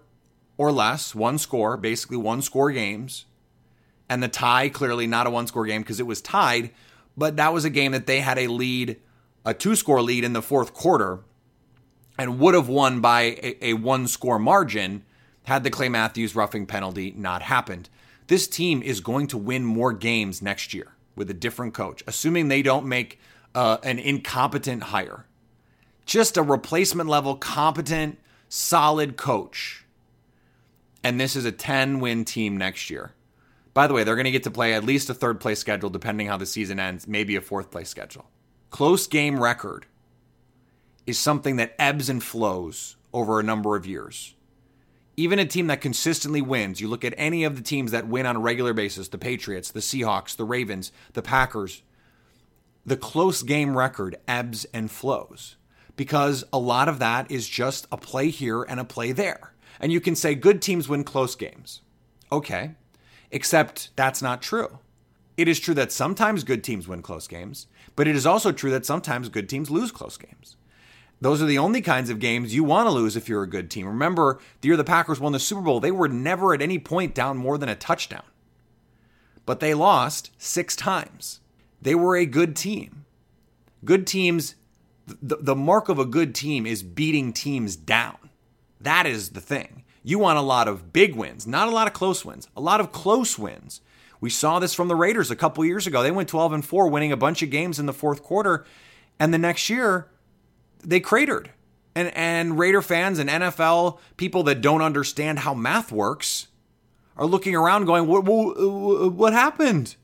or 0.56 0.72
less, 0.72 1.14
one 1.14 1.38
score, 1.38 1.76
basically 1.76 2.16
one 2.16 2.42
score 2.42 2.70
games. 2.70 3.26
And 4.08 4.22
the 4.22 4.28
tie, 4.28 4.68
clearly 4.68 5.06
not 5.06 5.26
a 5.26 5.30
one 5.30 5.46
score 5.46 5.66
game 5.66 5.82
because 5.82 6.00
it 6.00 6.06
was 6.06 6.20
tied, 6.20 6.70
but 7.16 7.36
that 7.36 7.52
was 7.52 7.64
a 7.64 7.70
game 7.70 7.92
that 7.92 8.06
they 8.06 8.20
had 8.20 8.38
a 8.38 8.48
lead, 8.48 9.00
a 9.44 9.54
two 9.54 9.76
score 9.76 10.02
lead 10.02 10.24
in 10.24 10.32
the 10.32 10.42
fourth 10.42 10.74
quarter, 10.74 11.20
and 12.18 12.38
would 12.38 12.54
have 12.54 12.68
won 12.68 13.00
by 13.00 13.22
a, 13.22 13.68
a 13.70 13.72
one 13.74 14.06
score 14.06 14.38
margin 14.38 15.04
had 15.44 15.62
the 15.64 15.70
Clay 15.70 15.88
Matthews 15.88 16.34
roughing 16.34 16.66
penalty 16.66 17.12
not 17.16 17.42
happened. 17.42 17.88
This 18.26 18.48
team 18.48 18.82
is 18.82 19.00
going 19.00 19.26
to 19.28 19.38
win 19.38 19.64
more 19.64 19.92
games 19.92 20.40
next 20.40 20.72
year 20.72 20.94
with 21.16 21.30
a 21.30 21.34
different 21.34 21.74
coach, 21.74 22.02
assuming 22.06 22.48
they 22.48 22.62
don't 22.62 22.86
make 22.86 23.20
uh, 23.54 23.78
an 23.82 23.98
incompetent 23.98 24.84
hire. 24.84 25.26
Just 26.06 26.36
a 26.36 26.42
replacement 26.42 27.08
level, 27.08 27.36
competent, 27.36 28.18
solid 28.48 29.16
coach. 29.16 29.83
And 31.04 31.20
this 31.20 31.36
is 31.36 31.44
a 31.44 31.52
10 31.52 32.00
win 32.00 32.24
team 32.24 32.56
next 32.56 32.90
year. 32.90 33.12
By 33.74 33.86
the 33.86 33.94
way, 33.94 34.02
they're 34.02 34.16
going 34.16 34.24
to 34.24 34.30
get 34.30 34.44
to 34.44 34.50
play 34.50 34.74
at 34.74 34.84
least 34.84 35.10
a 35.10 35.14
third 35.14 35.40
place 35.40 35.58
schedule, 35.58 35.90
depending 35.90 36.26
how 36.26 36.36
the 36.36 36.46
season 36.46 36.80
ends, 36.80 37.06
maybe 37.06 37.36
a 37.36 37.40
fourth 37.40 37.70
place 37.70 37.88
schedule. 37.88 38.24
Close 38.70 39.06
game 39.06 39.38
record 39.38 39.86
is 41.06 41.18
something 41.18 41.56
that 41.56 41.74
ebbs 41.78 42.08
and 42.08 42.22
flows 42.22 42.96
over 43.12 43.38
a 43.38 43.44
number 43.44 43.76
of 43.76 43.86
years. 43.86 44.34
Even 45.16 45.38
a 45.38 45.44
team 45.44 45.68
that 45.68 45.80
consistently 45.80 46.42
wins, 46.42 46.80
you 46.80 46.88
look 46.88 47.04
at 47.04 47.14
any 47.16 47.44
of 47.44 47.54
the 47.54 47.62
teams 47.62 47.92
that 47.92 48.08
win 48.08 48.26
on 48.26 48.36
a 48.36 48.40
regular 48.40 48.72
basis 48.72 49.08
the 49.08 49.18
Patriots, 49.18 49.70
the 49.70 49.80
Seahawks, 49.80 50.34
the 50.34 50.44
Ravens, 50.44 50.90
the 51.12 51.22
Packers 51.22 51.82
the 52.86 52.96
close 52.96 53.42
game 53.42 53.76
record 53.76 54.16
ebbs 54.28 54.66
and 54.74 54.90
flows 54.90 55.56
because 55.96 56.44
a 56.52 56.58
lot 56.58 56.88
of 56.88 56.98
that 56.98 57.30
is 57.30 57.48
just 57.48 57.86
a 57.90 57.96
play 57.96 58.28
here 58.28 58.62
and 58.62 58.78
a 58.78 58.84
play 58.84 59.12
there. 59.12 59.53
And 59.84 59.92
you 59.92 60.00
can 60.00 60.14
say 60.14 60.34
good 60.34 60.62
teams 60.62 60.88
win 60.88 61.04
close 61.04 61.36
games. 61.36 61.82
Okay, 62.32 62.70
except 63.30 63.94
that's 63.96 64.22
not 64.22 64.40
true. 64.40 64.78
It 65.36 65.46
is 65.46 65.60
true 65.60 65.74
that 65.74 65.92
sometimes 65.92 66.42
good 66.42 66.64
teams 66.64 66.88
win 66.88 67.02
close 67.02 67.28
games, 67.28 67.66
but 67.94 68.08
it 68.08 68.16
is 68.16 68.24
also 68.24 68.50
true 68.50 68.70
that 68.70 68.86
sometimes 68.86 69.28
good 69.28 69.46
teams 69.46 69.70
lose 69.70 69.92
close 69.92 70.16
games. 70.16 70.56
Those 71.20 71.42
are 71.42 71.46
the 71.46 71.58
only 71.58 71.82
kinds 71.82 72.08
of 72.08 72.18
games 72.18 72.54
you 72.54 72.64
want 72.64 72.86
to 72.86 72.94
lose 72.94 73.14
if 73.14 73.28
you're 73.28 73.42
a 73.42 73.46
good 73.46 73.70
team. 73.70 73.86
Remember, 73.86 74.40
the 74.62 74.68
year 74.68 74.78
the 74.78 74.84
Packers 74.84 75.20
won 75.20 75.32
the 75.32 75.38
Super 75.38 75.60
Bowl, 75.60 75.80
they 75.80 75.92
were 75.92 76.08
never 76.08 76.54
at 76.54 76.62
any 76.62 76.78
point 76.78 77.14
down 77.14 77.36
more 77.36 77.58
than 77.58 77.68
a 77.68 77.76
touchdown. 77.76 78.24
But 79.44 79.60
they 79.60 79.74
lost 79.74 80.30
six 80.38 80.74
times. 80.74 81.40
They 81.82 81.94
were 81.94 82.16
a 82.16 82.24
good 82.24 82.56
team. 82.56 83.04
Good 83.84 84.06
teams, 84.06 84.54
the, 85.06 85.36
the 85.36 85.54
mark 85.54 85.90
of 85.90 85.98
a 85.98 86.06
good 86.06 86.34
team 86.34 86.64
is 86.64 86.82
beating 86.82 87.34
teams 87.34 87.76
down. 87.76 88.23
That 88.84 89.06
is 89.06 89.30
the 89.30 89.40
thing. 89.40 89.84
You 90.02 90.18
want 90.18 90.38
a 90.38 90.42
lot 90.42 90.68
of 90.68 90.92
big 90.92 91.16
wins, 91.16 91.46
not 91.46 91.68
a 91.68 91.70
lot 91.70 91.86
of 91.86 91.94
close 91.94 92.24
wins, 92.24 92.48
a 92.56 92.60
lot 92.60 92.80
of 92.80 92.92
close 92.92 93.38
wins. 93.38 93.80
We 94.20 94.30
saw 94.30 94.58
this 94.58 94.74
from 94.74 94.88
the 94.88 94.94
Raiders 94.94 95.30
a 95.30 95.36
couple 95.36 95.64
years 95.64 95.86
ago. 95.86 96.02
They 96.02 96.10
went 96.10 96.28
12 96.28 96.52
and 96.52 96.64
4, 96.64 96.88
winning 96.88 97.12
a 97.12 97.16
bunch 97.16 97.42
of 97.42 97.50
games 97.50 97.78
in 97.78 97.86
the 97.86 97.92
fourth 97.92 98.22
quarter. 98.22 98.64
And 99.18 99.32
the 99.32 99.38
next 99.38 99.68
year, 99.70 100.08
they 100.82 101.00
cratered. 101.00 101.50
And, 101.94 102.14
and 102.14 102.58
Raider 102.58 102.82
fans 102.82 103.18
and 103.18 103.30
NFL 103.30 103.98
people 104.16 104.42
that 104.44 104.60
don't 104.60 104.82
understand 104.82 105.40
how 105.40 105.54
math 105.54 105.90
works 105.90 106.48
are 107.16 107.26
looking 107.26 107.54
around 107.54 107.86
going, 107.86 108.06
What, 108.06 108.24
what, 108.24 109.12
what 109.12 109.32
happened? 109.32 109.96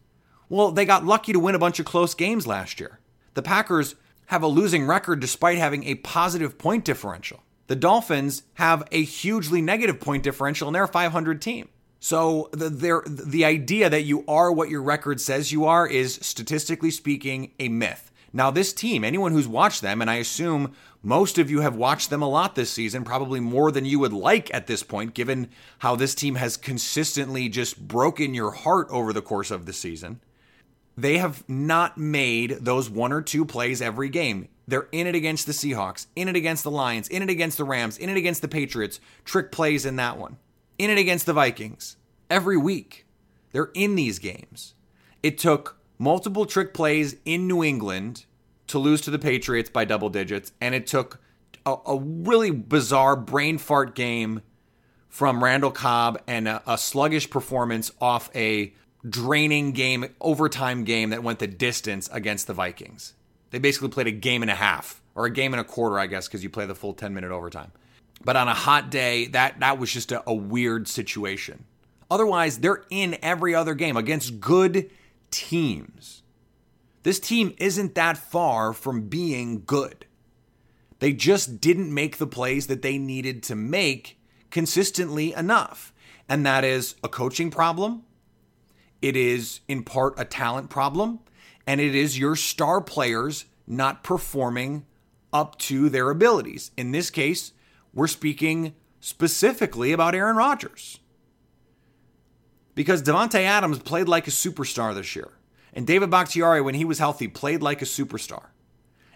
Well, 0.49 0.71
they 0.71 0.85
got 0.85 1.05
lucky 1.05 1.33
to 1.33 1.41
win 1.41 1.55
a 1.55 1.59
bunch 1.59 1.79
of 1.79 1.87
close 1.87 2.15
games 2.15 2.47
last 2.47 2.81
year. 2.81 3.01
The 3.35 3.43
Packers 3.43 3.95
have 4.27 4.43
a 4.43 4.49
losing 4.49 4.87
record 4.87 5.21
despite 5.21 5.59
having 5.59 5.85
a 5.85 5.97
positive 5.97 6.57
point 6.59 6.85
differential. 6.85 7.43
The 7.71 7.77
Dolphins 7.77 8.43
have 8.55 8.83
a 8.91 9.05
hugely 9.05 9.63
negative 9.63 10.01
point 10.01 10.25
differential 10.25 10.67
and 10.67 10.75
they're 10.75 10.83
a 10.83 10.89
500 10.89 11.41
team. 11.41 11.69
So 12.01 12.49
the, 12.51 12.69
the 13.07 13.45
idea 13.45 13.89
that 13.89 14.03
you 14.03 14.25
are 14.27 14.51
what 14.51 14.71
your 14.71 14.83
record 14.83 15.21
says 15.21 15.53
you 15.53 15.67
are 15.67 15.87
is 15.87 16.19
statistically 16.21 16.91
speaking 16.91 17.53
a 17.61 17.69
myth. 17.69 18.11
Now, 18.33 18.51
this 18.51 18.73
team, 18.73 19.05
anyone 19.05 19.31
who's 19.31 19.47
watched 19.47 19.83
them, 19.83 20.03
and 20.03 20.11
I 20.11 20.17
assume 20.17 20.75
most 21.01 21.39
of 21.39 21.49
you 21.49 21.61
have 21.61 21.77
watched 21.77 22.11
them 22.11 22.23
a 22.23 22.29
lot 22.29 22.57
this 22.57 22.73
season, 22.73 23.05
probably 23.05 23.39
more 23.39 23.71
than 23.71 23.85
you 23.85 24.01
would 24.01 24.13
like 24.13 24.53
at 24.53 24.67
this 24.67 24.83
point, 24.83 25.15
given 25.15 25.49
how 25.79 25.95
this 25.95 26.17
team 26.17 26.35
has 26.35 26.57
consistently 26.57 27.49
just 27.49 27.87
broken 27.87 28.35
your 28.35 28.51
heart 28.51 28.89
over 28.91 29.13
the 29.13 29.23
course 29.23 29.53
of 29.53 29.67
the 29.67 29.73
season. 29.73 30.19
They 31.01 31.17
have 31.17 31.49
not 31.49 31.97
made 31.97 32.59
those 32.61 32.91
one 32.91 33.11
or 33.11 33.23
two 33.23 33.47
plays 33.47 33.81
every 33.81 34.11
game. 34.11 34.49
They're 34.69 34.89
in 34.93 35.07
it 35.07 35.15
against 35.15 35.47
the 35.47 35.53
Seahawks, 35.53 36.07
in 36.15 36.29
it 36.29 36.37
against 36.37 36.63
the 36.63 36.71
Lions, 36.71 37.09
in 37.09 37.23
it 37.23 37.31
against 37.31 37.57
the 37.57 37.65
Rams, 37.65 37.97
in 37.97 38.11
it 38.11 38.19
against 38.19 38.43
the 38.43 38.49
Patriots, 38.49 39.01
trick 39.25 39.51
plays 39.51 39.87
in 39.87 39.97
that 39.97 40.19
one, 40.19 40.37
in 40.79 40.91
it 40.91 40.99
against 40.99 41.25
the 41.25 41.33
Vikings. 41.33 41.97
Every 42.29 42.59
week, 42.59 43.07
they're 43.53 43.71
in 43.73 43.95
these 43.95 44.19
games. 44.19 44.75
It 45.23 45.39
took 45.39 45.79
multiple 45.99 46.45
trick 46.45 46.75
plays 46.75 47.17
in 47.25 47.49
New 47.49 47.65
England 47.65 48.27
to 48.67 48.79
lose 48.79 49.01
to 49.01 49.11
the 49.11 49.19
Patriots 49.19 49.71
by 49.71 49.87
double 49.87 50.11
digits, 50.11 50.53
and 50.61 50.75
it 50.75 50.87
took 50.87 51.19
a, 51.65 51.77
a 51.87 51.99
really 51.99 52.51
bizarre 52.51 53.17
brain 53.17 53.57
fart 53.57 53.95
game 53.95 54.43
from 55.09 55.43
Randall 55.43 55.71
Cobb 55.71 56.21
and 56.27 56.47
a, 56.47 56.63
a 56.67 56.77
sluggish 56.77 57.31
performance 57.31 57.91
off 58.03 58.31
a 58.37 58.75
draining 59.09 59.73
game, 59.73 60.07
overtime 60.21 60.85
game 60.85 61.11
that 61.11 61.23
went 61.23 61.39
the 61.39 61.47
distance 61.47 62.09
against 62.13 62.47
the 62.47 62.55
Vikings. 62.55 63.15
They 63.51 63.59
basically 63.59 63.89
played 63.89 64.07
a 64.07 64.13
game 64.13 64.43
and 64.43 64.51
a 64.51 64.55
half, 64.55 65.03
or 65.15 65.27
a 65.27 65.31
game 65.31 65.53
and 65.53 65.61
a 65.61 65.65
quarter, 65.65 65.99
I 65.99 66.07
guess, 66.07 66.29
because 66.29 66.43
you 66.43 66.51
play 66.51 66.67
the 66.67 66.75
full 66.75 66.95
10 66.95 67.15
minute 67.15 67.31
overtime. 67.31 67.73
But 68.25 68.37
on 68.37 68.49
a 68.49 68.55
hot 68.55 68.91
day, 68.91 69.27
that, 69.29 69.61
that 69.61 69.79
was 69.79 69.93
just 69.93 70.13
a, 70.13 70.23
a 70.27 70.35
weird 70.35 70.87
situation. 70.89 71.65
Otherwise, 72.11 72.59
they're 72.59 72.85
in 72.91 73.17
every 73.23 73.55
other 73.55 73.75
game 73.75 73.97
against 73.97 74.41
good 74.41 74.91
teams. 75.31 76.23
This 77.03 77.19
team 77.19 77.55
isn't 77.59 77.95
that 77.95 78.19
far 78.19 78.73
from 78.73 79.09
being 79.09 79.63
good. 79.65 80.07
They 80.99 81.15
just 81.15 81.61
didn't 81.61 81.95
make 81.95 82.19
the 82.19 82.27
plays 82.27 82.67
that 82.67 82.83
they 82.83 82.99
needed 82.99 83.43
to 83.45 83.55
make 83.55 84.21
consistently 84.51 85.33
enough. 85.33 85.95
And 86.29 86.45
that 86.45 86.63
is 86.63 86.95
a 87.03 87.09
coaching 87.09 87.51
problem. 87.51 88.05
It 89.03 89.17
is 89.17 89.61
in 89.69 89.85
part 89.85 90.15
a 90.19 90.25
talent 90.25 90.71
problem. 90.71 91.21
And 91.67 91.81
it 91.81 91.95
is 91.95 92.19
your 92.19 92.37
star 92.37 92.81
players 92.81 93.45
not 93.67 94.03
performing 94.03 94.87
up 95.33 95.57
to 95.59 95.89
their 95.89 96.11
abilities. 96.11 96.71
In 96.77 96.91
this 96.91 97.11
case, 97.11 97.53
we're 97.95 98.09
speaking 98.09 98.75
specifically 99.01 99.93
about 99.93 100.15
Aaron 100.15 100.37
Rodgers 100.37 100.99
because 102.75 103.03
Davante 103.03 103.43
Adams 103.43 103.79
played 103.79 104.09
like 104.09 104.27
a 104.27 104.33
superstar 104.33 104.95
this 104.95 105.15
year. 105.15 105.31
And 105.73 105.87
David 105.87 106.11
Bakhtiari, 106.11 106.61
when 106.61 106.75
he 106.75 106.85
was 106.85 106.99
healthy, 106.99 107.29
played 107.29 107.63
like 107.63 107.81
a 107.81 107.85
superstar. 107.87 108.47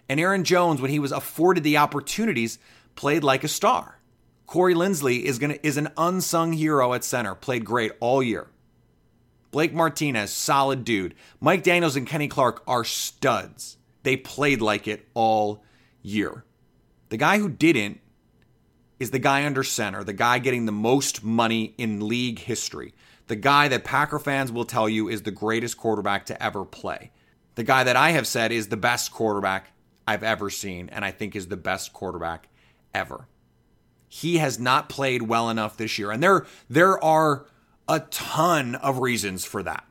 And 0.07 0.19
Aaron 0.19 0.43
Jones, 0.43 0.81
when 0.81 0.91
he 0.91 0.99
was 0.99 1.11
afforded 1.11 1.63
the 1.63 1.77
opportunities, 1.77 2.59
played 2.95 3.23
like 3.23 3.43
a 3.43 3.49
star. 3.49 3.99
Corey 4.45 4.75
Linsley 4.75 5.23
is 5.23 5.39
gonna 5.39 5.57
is 5.63 5.77
an 5.77 5.89
unsung 5.97 6.53
hero 6.53 6.93
at 6.93 7.03
center, 7.03 7.35
played 7.35 7.65
great 7.65 7.91
all 7.99 8.21
year. 8.21 8.47
Blake 9.55 9.73
Martinez, 9.73 10.31
solid 10.31 10.83
dude. 10.83 11.15
Mike 11.39 11.63
Daniels 11.63 11.95
and 11.95 12.05
Kenny 12.05 12.27
Clark 12.27 12.61
are 12.67 12.83
studs. 12.83 13.77
They 14.03 14.17
played 14.17 14.59
like 14.59 14.85
it 14.85 15.07
all 15.13 15.63
year. 16.01 16.43
The 17.07 17.15
guy 17.15 17.39
who 17.39 17.47
didn't 17.47 18.01
is 18.99 19.11
the 19.11 19.17
guy 19.17 19.45
under 19.45 19.63
center, 19.63 20.03
the 20.03 20.11
guy 20.11 20.39
getting 20.39 20.65
the 20.65 20.73
most 20.73 21.23
money 21.23 21.73
in 21.77 22.05
league 22.05 22.39
history 22.39 22.93
the 23.27 23.35
guy 23.35 23.67
that 23.67 23.83
Packer 23.83 24.19
fans 24.19 24.51
will 24.51 24.65
tell 24.65 24.87
you 24.87 25.09
is 25.09 25.23
the 25.23 25.31
greatest 25.31 25.77
quarterback 25.77 26.25
to 26.27 26.43
ever 26.43 26.63
play. 26.63 27.11
The 27.55 27.63
guy 27.63 27.83
that 27.83 27.95
I 27.95 28.11
have 28.11 28.27
said 28.27 28.51
is 28.51 28.67
the 28.67 28.77
best 28.77 29.11
quarterback 29.11 29.71
I've 30.07 30.23
ever 30.23 30.49
seen, 30.49 30.89
and 30.89 31.03
I 31.03 31.11
think 31.11 31.35
is 31.35 31.47
the 31.47 31.57
best 31.57 31.93
quarterback 31.93 32.47
ever. 32.93 33.27
He 34.07 34.37
has 34.37 34.59
not 34.59 34.89
played 34.89 35.23
well 35.23 35.49
enough 35.49 35.77
this 35.77 35.97
year, 35.97 36.11
and 36.11 36.21
there 36.21 36.45
there 36.69 37.03
are 37.03 37.47
a 37.87 37.99
ton 37.99 38.75
of 38.75 38.99
reasons 38.99 39.45
for 39.45 39.63
that. 39.63 39.85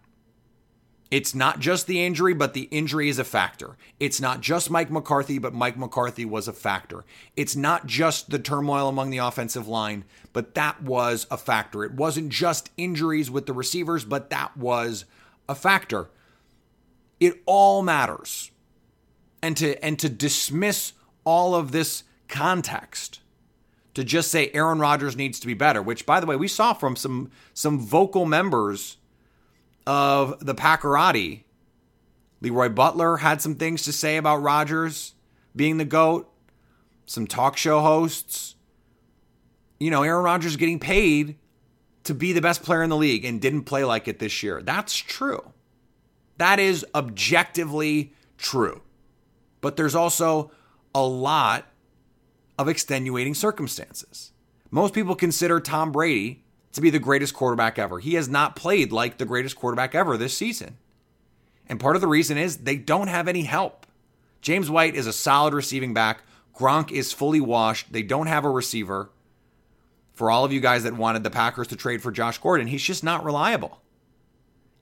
It's 1.11 1.35
not 1.35 1.61
just 1.61 1.87
the 1.87 2.05
injury, 2.05 2.35
but 2.35 2.55
the 2.55 2.69
injury 2.73 3.09
is 3.09 3.21
a 3.21 3.25
factor. 3.25 3.77
It's 4.01 4.21
not 4.21 4.41
just 4.41 4.69
Mike 4.71 4.91
McCarthy, 4.91 5.39
but 5.39 5.55
Mike 5.55 5.77
McCarthy 5.77 6.25
was 6.25 6.49
a 6.49 6.53
factor. 6.53 7.05
It's 7.37 7.55
not 7.55 7.87
just 7.87 8.31
the 8.31 8.39
turmoil 8.41 8.89
among 8.89 9.11
the 9.11 9.19
offensive 9.19 9.69
line, 9.69 10.05
but 10.33 10.55
that 10.55 10.83
was 10.83 11.29
a 11.31 11.37
factor. 11.37 11.85
It 11.85 11.93
wasn't 11.93 12.31
just 12.31 12.71
injuries 12.77 13.31
with 13.31 13.47
the 13.47 13.53
receivers, 13.53 14.05
but 14.05 14.31
that 14.31 14.57
was 14.57 15.05
a 15.49 15.55
factor. 15.55 16.11
It 17.21 17.43
all 17.47 17.83
matters. 17.83 18.51
And 19.41 19.57
to 19.59 19.83
and 19.85 19.99
to 20.01 20.09
dismiss 20.09 20.95
all 21.23 21.55
of 21.55 21.71
this 21.71 22.03
context 22.29 23.21
to 23.95 24.05
just 24.05 24.31
say 24.31 24.51
Aaron 24.53 24.79
Rodgers 24.79 25.17
needs 25.17 25.41
to 25.41 25.47
be 25.47 25.55
better, 25.55 25.81
which 25.81 26.05
by 26.05 26.21
the 26.21 26.27
way, 26.27 26.37
we 26.37 26.49
saw 26.49 26.73
from 26.73 26.97
some 26.97 27.31
some 27.53 27.79
vocal 27.79 28.27
members 28.27 28.99
of 29.87 30.45
the 30.45 30.55
Packerati. 30.55 31.45
Leroy 32.41 32.69
Butler 32.69 33.19
had 33.19 33.41
some 33.41 33.55
things 33.55 33.83
to 33.85 33.93
say 33.93 34.17
about 34.17 34.43
Rodgers 34.43 35.15
being 35.57 35.79
the 35.79 35.85
GOAT, 35.85 36.31
some 37.07 37.27
talk 37.27 37.57
show 37.57 37.81
hosts. 37.81 38.57
You 39.81 39.91
know, 39.91 40.03
Aaron 40.03 40.25
Rodgers 40.25 40.57
getting 40.57 40.79
paid 40.79 41.37
to 42.05 42.15
be 42.15 42.33
the 42.33 42.41
best 42.41 42.63
player 42.63 42.83
in 42.83 42.91
the 42.91 42.97
league 42.97 43.25
and 43.25 43.41
didn't 43.41 43.63
play 43.63 43.85
like 43.85 44.09
it 44.09 44.19
this 44.19 44.43
year. 44.43 44.63
That's 44.63 44.95
true. 44.95 45.53
That 46.37 46.59
is 46.59 46.85
objectively 46.95 48.13
true. 48.37 48.83
But 49.61 49.77
there's 49.77 49.95
also 49.95 50.51
a 50.95 51.03
lot 51.03 51.67
of 52.59 52.69
extenuating 52.69 53.35
circumstances. 53.35 54.33
Most 54.71 54.95
people 54.95 55.15
consider 55.15 55.61
Tom 55.61 55.93
Brady 55.93 56.45
to 56.73 56.81
be 56.81 56.91
the 56.91 56.99
greatest 56.99 57.35
quarterback 57.35 57.79
ever. 57.79 57.99
He 57.99 58.15
has 58.15 58.29
not 58.29 58.57
played 58.57 58.93
like 58.93 59.19
the 59.19 59.25
greatest 59.25 59.57
quarterback 59.57 59.95
ever 59.95 60.17
this 60.17 60.37
season. 60.37 60.77
And 61.69 61.81
part 61.81 61.97
of 61.97 62.03
the 62.03 62.09
reason 62.09 62.37
is 62.37 62.59
they 62.59 62.77
don't 62.77 63.09
have 63.09 63.29
any 63.29 63.43
help. 63.43 63.87
James 64.43 64.69
White 64.69 64.95
is 64.95 65.07
a 65.07 65.13
solid 65.13 65.55
receiving 65.55 65.95
back. 65.95 66.23
Gronk 66.55 66.91
is 66.91 67.13
fully 67.13 67.41
washed. 67.41 67.93
They 67.93 68.03
don't 68.03 68.27
have 68.27 68.45
a 68.45 68.51
receiver. 68.51 69.11
For 70.13 70.31
all 70.31 70.45
of 70.45 70.53
you 70.53 70.61
guys 70.61 70.85
that 70.85 70.95
wanted 70.95 71.25
the 71.25 71.31
Packers 71.31 71.69
to 71.69 71.77
trade 71.77 72.03
for 72.03 72.13
Josh 72.13 72.39
Gordon, 72.39 72.67
he's 72.67 72.83
just 72.83 73.03
not 73.03 73.25
reliable 73.25 73.81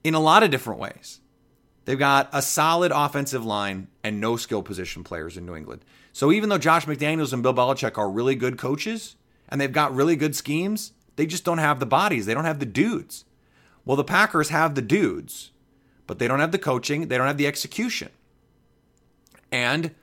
in 0.03 0.13
a 0.13 0.19
lot 0.19 0.43
of 0.43 0.51
different 0.51 0.79
ways. 0.79 1.21
They've 1.85 1.97
got 1.97 2.29
a 2.31 2.41
solid 2.41 2.91
offensive 2.93 3.45
line 3.45 3.87
and 4.03 4.19
no 4.19 4.35
skill 4.37 4.63
position 4.63 5.03
players 5.03 5.37
in 5.37 5.45
New 5.45 5.55
England. 5.55 5.83
So 6.13 6.31
even 6.31 6.49
though 6.49 6.59
Josh 6.59 6.85
McDaniels 6.85 7.33
and 7.33 7.41
Bill 7.41 7.55
Belichick 7.55 7.97
are 7.97 8.09
really 8.09 8.35
good 8.35 8.57
coaches 8.57 9.15
and 9.49 9.59
they've 9.59 9.71
got 9.71 9.93
really 9.93 10.15
good 10.15 10.35
schemes, 10.35 10.93
they 11.15 11.25
just 11.25 11.43
don't 11.43 11.57
have 11.57 11.79
the 11.79 11.87
bodies. 11.87 12.27
They 12.27 12.35
don't 12.35 12.45
have 12.45 12.59
the 12.59 12.67
dudes. 12.67 13.25
Well, 13.83 13.97
the 13.97 14.03
Packers 14.03 14.49
have 14.49 14.75
the 14.75 14.81
dudes, 14.81 15.51
but 16.05 16.19
they 16.19 16.27
don't 16.27 16.39
have 16.39 16.51
the 16.51 16.59
coaching, 16.59 17.07
they 17.07 17.17
don't 17.17 17.27
have 17.27 17.37
the 17.37 17.47
execution. 17.47 18.09
And 19.51 19.93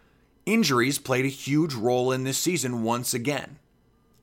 injuries 0.45 0.99
played 0.99 1.25
a 1.25 1.29
huge 1.29 1.75
role 1.75 2.13
in 2.13 2.25
this 2.25 2.39
season 2.39 2.83
once 2.83 3.15
again. 3.15 3.59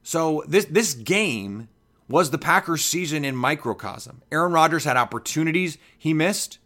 So 0.03 0.43
this 0.47 0.65
this 0.65 0.93
game 0.93 1.69
was 2.09 2.31
the 2.31 2.37
Packers 2.37 2.85
season 2.85 3.25
in 3.25 3.35
microcosm. 3.35 4.21
Aaron 4.31 4.51
Rodgers 4.51 4.83
had 4.83 4.97
opportunities 4.97 5.77
he 5.97 6.13
missed. 6.13 6.59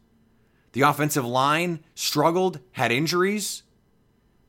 The 0.73 0.81
offensive 0.81 1.25
line 1.25 1.83
struggled, 1.95 2.59
had 2.73 2.91
injuries 2.91 3.63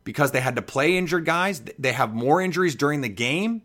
because 0.05 0.33
they 0.33 0.41
had 0.41 0.57
to 0.57 0.63
play 0.63 0.97
injured 0.97 1.25
guys. 1.25 1.63
They 1.79 1.93
have 1.93 2.15
more 2.15 2.41
injuries 2.41 2.75
during 2.75 3.01
the 3.01 3.09
game, 3.09 3.63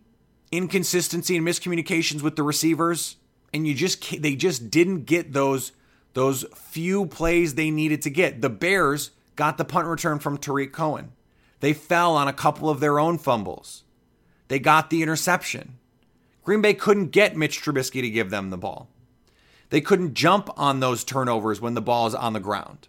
inconsistency 0.51 1.38
and 1.38 1.48
miscommunications 1.48 2.22
with 2.22 2.36
the 2.36 2.44
receivers, 2.44 3.17
and 3.53 3.67
you 3.67 3.74
just 3.74 4.22
they 4.22 4.36
just 4.36 4.70
didn't 4.70 5.06
get 5.06 5.34
those 5.34 5.72
those 6.13 6.46
few 6.56 7.06
plays 7.06 7.56
they 7.56 7.72
needed 7.72 8.01
to 8.03 8.10
get. 8.10 8.41
The 8.41 8.50
Bears 8.50 9.12
got 9.36 9.58
the 9.58 9.65
punt 9.65 9.88
return 9.88 10.20
from 10.20 10.38
Tarik 10.38 10.74
Cohen. 10.74 11.12
They 11.60 11.74
fell 11.74 12.15
on 12.15 12.27
a 12.27 12.34
couple 12.34 12.70
of 12.70 12.79
their 12.79 13.00
own 13.00 13.17
fumbles. 13.17 13.84
They 14.48 14.60
got 14.60 14.89
the 14.89 15.01
interception. 15.01 15.77
Green 16.44 16.62
Bay 16.62 16.74
couldn't 16.74 17.12
get 17.12 17.36
Mitch 17.36 17.62
Trubisky 17.62 18.01
to 18.01 18.10
give 18.10 18.29
them 18.29 18.50
the 18.50 18.58
ball. 18.58 18.89
They 19.70 19.82
couldn't 19.82 20.13
jump 20.13 20.50
on 20.56 20.79
those 20.79 21.03
turnovers 21.03 21.60
when 21.60 21.74
the 21.74 21.82
ball 21.82 22.08
is 22.08 22.15
on 22.15 22.34
the 22.34 22.39
ground. 22.39 22.88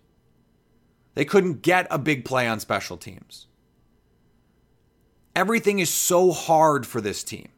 They 1.18 1.24
couldn't 1.24 1.62
get 1.62 1.88
a 1.90 1.98
big 1.98 2.24
play 2.24 2.46
on 2.46 2.60
special 2.60 2.96
teams. 2.96 3.48
Everything 5.34 5.80
is 5.80 5.90
so 5.90 6.30
hard 6.30 6.86
for 6.86 7.00
this 7.00 7.24
team. 7.24 7.48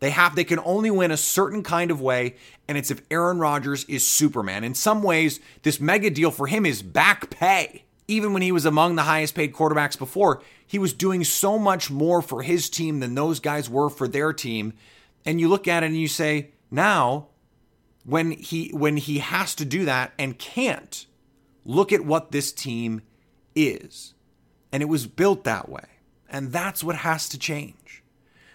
They 0.00 0.10
have 0.10 0.34
they 0.34 0.42
can 0.42 0.58
only 0.64 0.90
win 0.90 1.12
a 1.12 1.16
certain 1.16 1.62
kind 1.62 1.92
of 1.92 2.00
way 2.00 2.34
and 2.66 2.76
it's 2.76 2.90
if 2.90 3.02
Aaron 3.08 3.38
Rodgers 3.38 3.84
is 3.84 4.04
Superman. 4.04 4.64
In 4.64 4.74
some 4.74 5.04
ways, 5.04 5.38
this 5.62 5.78
mega 5.78 6.10
deal 6.10 6.32
for 6.32 6.48
him 6.48 6.66
is 6.66 6.82
back 6.82 7.30
pay. 7.30 7.84
Even 8.08 8.32
when 8.32 8.42
he 8.42 8.50
was 8.50 8.66
among 8.66 8.96
the 8.96 9.02
highest 9.02 9.36
paid 9.36 9.52
quarterbacks 9.52 9.96
before, 9.96 10.42
he 10.66 10.80
was 10.80 10.92
doing 10.92 11.22
so 11.22 11.56
much 11.56 11.92
more 11.92 12.20
for 12.20 12.42
his 12.42 12.68
team 12.68 12.98
than 12.98 13.14
those 13.14 13.38
guys 13.38 13.70
were 13.70 13.90
for 13.90 14.08
their 14.08 14.32
team 14.32 14.72
and 15.24 15.40
you 15.40 15.46
look 15.46 15.68
at 15.68 15.84
it 15.84 15.86
and 15.86 15.96
you 15.96 16.08
say, 16.08 16.50
now 16.68 17.28
when 18.04 18.32
he 18.32 18.70
when 18.70 18.96
he 18.96 19.18
has 19.18 19.54
to 19.54 19.64
do 19.64 19.84
that 19.84 20.14
and 20.18 20.36
can't, 20.36 21.06
look 21.68 21.92
at 21.92 22.04
what 22.04 22.32
this 22.32 22.50
team 22.50 23.02
is. 23.54 24.14
And 24.72 24.82
it 24.82 24.86
was 24.86 25.06
built 25.06 25.44
that 25.44 25.68
way. 25.68 25.84
And 26.28 26.50
that's 26.50 26.82
what 26.82 26.96
has 26.96 27.28
to 27.28 27.38
change. 27.38 28.02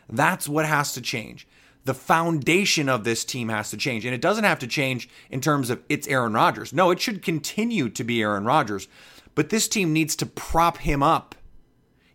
That's 0.10 0.50
what 0.50 0.65
has 0.65 0.93
to 0.93 1.01
change. 1.01 1.48
The 1.86 1.93
foundation 1.93 2.89
of 2.89 3.03
this 3.03 3.24
team 3.24 3.50
has 3.50 3.70
to 3.70 3.77
change. 3.77 4.05
And 4.05 4.15
it 4.15 4.22
doesn't 4.22 4.43
have 4.43 4.60
to 4.60 4.67
change 4.67 5.10
in 5.29 5.41
terms 5.41 5.70
of 5.70 5.82
it's 5.89 6.08
Aaron 6.08 6.34
Rodgers. 6.34 6.74
No, 6.74 6.92
it 6.92 7.00
should 7.00 7.22
continue 7.22 7.88
to 7.90 8.03
be 8.03 8.22
Aaron 8.22 8.46
Rodgers. 8.46 8.88
But 9.35 9.50
this 9.50 9.68
team 9.68 9.94
needs 9.94 10.16
to 10.18 10.25
prop 10.25 10.79
him 10.79 11.03
up 11.03 11.35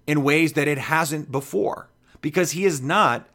in 0.07 0.23
ways 0.23 0.55
that 0.55 0.69
it 0.69 0.79
hasn't 0.79 1.31
before 1.31 1.91
because 2.21 2.53
he 2.53 2.65
is 2.65 2.81
not 2.81 3.29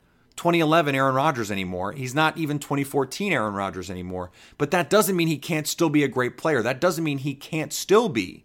2011 0.43 0.93
Aaron 0.93 1.15
Rodgers 1.15 1.49
anymore. 1.49 1.93
He's 1.93 2.13
not 2.13 2.37
even 2.37 2.59
2014 2.59 3.31
Aaron 3.31 3.53
Rodgers 3.53 3.89
anymore. 3.89 4.29
But 4.57 4.71
that 4.71 4.89
doesn't 4.89 5.15
mean 5.15 5.29
he 5.29 5.37
can't 5.37 5.65
still 5.65 5.87
be 5.87 6.03
a 6.03 6.09
great 6.09 6.35
player. 6.35 6.61
That 6.61 6.81
doesn't 6.81 7.05
mean 7.05 7.19
he 7.19 7.33
can't 7.33 7.71
still 7.71 8.09
be 8.09 8.43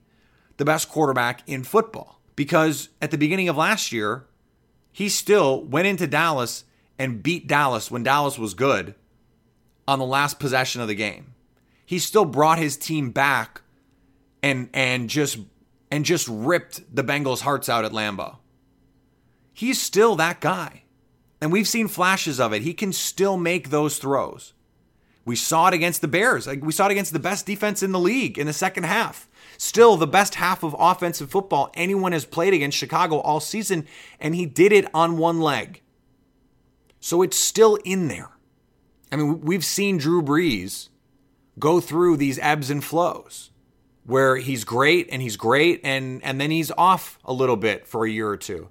the 0.59 0.65
best 0.65 0.89
quarterback 0.89 1.43
in 1.49 1.65
football. 1.65 2.21
Because 2.37 2.91
at 3.03 3.11
the 3.11 3.19
beginning 3.19 3.49
of 3.49 3.57
last 3.57 3.91
year, 3.91 4.27
he 4.93 5.09
still 5.09 5.65
went 5.65 5.89
into 5.89 6.07
Dallas 6.07 6.63
and 7.01 7.21
beat 7.21 7.49
Dallas 7.49 7.91
when 7.91 8.05
Dallas 8.05 8.39
was 8.39 8.55
good 8.55 8.95
on 9.89 9.99
the 9.99 10.07
last 10.07 10.39
possession 10.39 10.81
of 10.81 10.87
the 10.87 10.95
game. 10.95 11.35
He 11.85 11.99
still 11.99 12.25
brought 12.25 12.59
his 12.59 12.77
team 12.77 13.11
back 13.11 13.63
and 14.41 14.71
and 14.73 15.11
just 15.11 15.39
and 15.91 16.05
just 16.05 16.29
ripped 16.29 16.95
the 16.95 17.03
Bengals' 17.03 17.41
hearts 17.41 17.69
out 17.69 17.85
at 17.85 17.91
Lambeau. 17.91 18.37
He's 19.53 19.81
still 19.81 20.15
that 20.15 20.41
guy. 20.41 20.85
And 21.40 21.53
we've 21.53 21.68
seen 21.68 21.88
flashes 21.88 22.40
of 22.40 22.53
it. 22.53 22.62
He 22.62 22.74
can 22.74 22.92
still 22.92 23.37
make 23.37 23.70
those 23.70 23.98
throws. 23.98 24.55
We 25.24 25.37
saw 25.37 25.68
it 25.68 25.74
against 25.74 26.01
the 26.01 26.09
Bears. 26.09 26.46
We 26.46 26.72
saw 26.72 26.87
it 26.87 26.92
against 26.92 27.12
the 27.12 27.18
best 27.18 27.44
defense 27.46 27.83
in 27.83 27.92
the 27.92 27.98
league 27.98 28.38
in 28.38 28.46
the 28.46 28.53
second 28.53 28.85
half. 28.85 29.29
Still 29.59 29.96
the 29.96 30.07
best 30.07 30.37
half 30.37 30.62
of 30.62 30.74
offensive 30.79 31.31
football 31.31 31.70
anyone 31.74 32.12
has 32.12 32.24
played 32.24 32.55
against 32.55 32.79
Chicago 32.79 33.18
all 33.18 33.40
season, 33.40 33.87
and 34.18 34.35
he 34.35 34.46
did 34.46 34.72
it 34.72 34.87
on 34.94 35.18
one 35.18 35.40
leg. 35.40 35.83
So 37.01 37.22
it's 37.22 37.37
still 37.37 37.77
in 37.85 38.09
there. 38.09 38.31
I 39.12 39.16
mean, 39.16 39.42
we've 39.42 39.64
seen 39.64 39.98
Drew 39.98 40.22
Brees 40.22 40.88
go 41.59 41.81
through 41.81 42.16
these 42.16 42.38
ebbs 42.38 42.70
and 42.70 42.83
flows 42.83 43.51
where 44.05 44.37
he's 44.37 44.64
great 44.64 45.09
and 45.12 45.20
he's 45.20 45.37
great 45.37 45.81
and 45.85 46.24
and 46.24 46.40
then 46.40 46.51
he's 46.51 46.70
off 46.79 47.18
a 47.24 47.33
little 47.33 47.57
bit 47.57 47.87
for 47.87 48.07
a 48.07 48.11
year 48.11 48.29
or 48.29 48.37
two. 48.37 48.70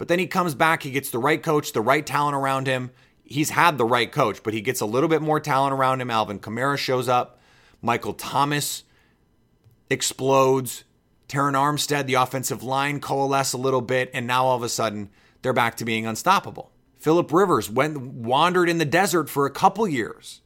But 0.00 0.08
then 0.08 0.18
he 0.18 0.26
comes 0.26 0.54
back, 0.54 0.82
he 0.82 0.92
gets 0.92 1.10
the 1.10 1.18
right 1.18 1.42
coach, 1.42 1.74
the 1.74 1.82
right 1.82 2.06
talent 2.06 2.34
around 2.34 2.66
him. 2.66 2.90
He's 3.22 3.50
had 3.50 3.76
the 3.76 3.84
right 3.84 4.10
coach, 4.10 4.42
but 4.42 4.54
he 4.54 4.62
gets 4.62 4.80
a 4.80 4.86
little 4.86 5.10
bit 5.10 5.20
more 5.20 5.38
talent 5.40 5.74
around 5.74 6.00
him. 6.00 6.10
Alvin 6.10 6.38
Kamara 6.38 6.78
shows 6.78 7.06
up. 7.06 7.38
Michael 7.82 8.14
Thomas 8.14 8.84
explodes. 9.90 10.84
Terron 11.28 11.52
Armstead, 11.52 12.06
the 12.06 12.14
offensive 12.14 12.62
line, 12.62 12.98
coalesce 12.98 13.52
a 13.52 13.58
little 13.58 13.82
bit, 13.82 14.10
and 14.14 14.26
now 14.26 14.46
all 14.46 14.56
of 14.56 14.62
a 14.62 14.70
sudden 14.70 15.10
they're 15.42 15.52
back 15.52 15.76
to 15.76 15.84
being 15.84 16.06
unstoppable. 16.06 16.72
Philip 16.98 17.30
Rivers 17.30 17.68
went 17.68 18.00
wandered 18.00 18.70
in 18.70 18.78
the 18.78 18.86
desert 18.86 19.28
for 19.28 19.44
a 19.44 19.50
couple 19.50 19.86
years. 19.86 20.40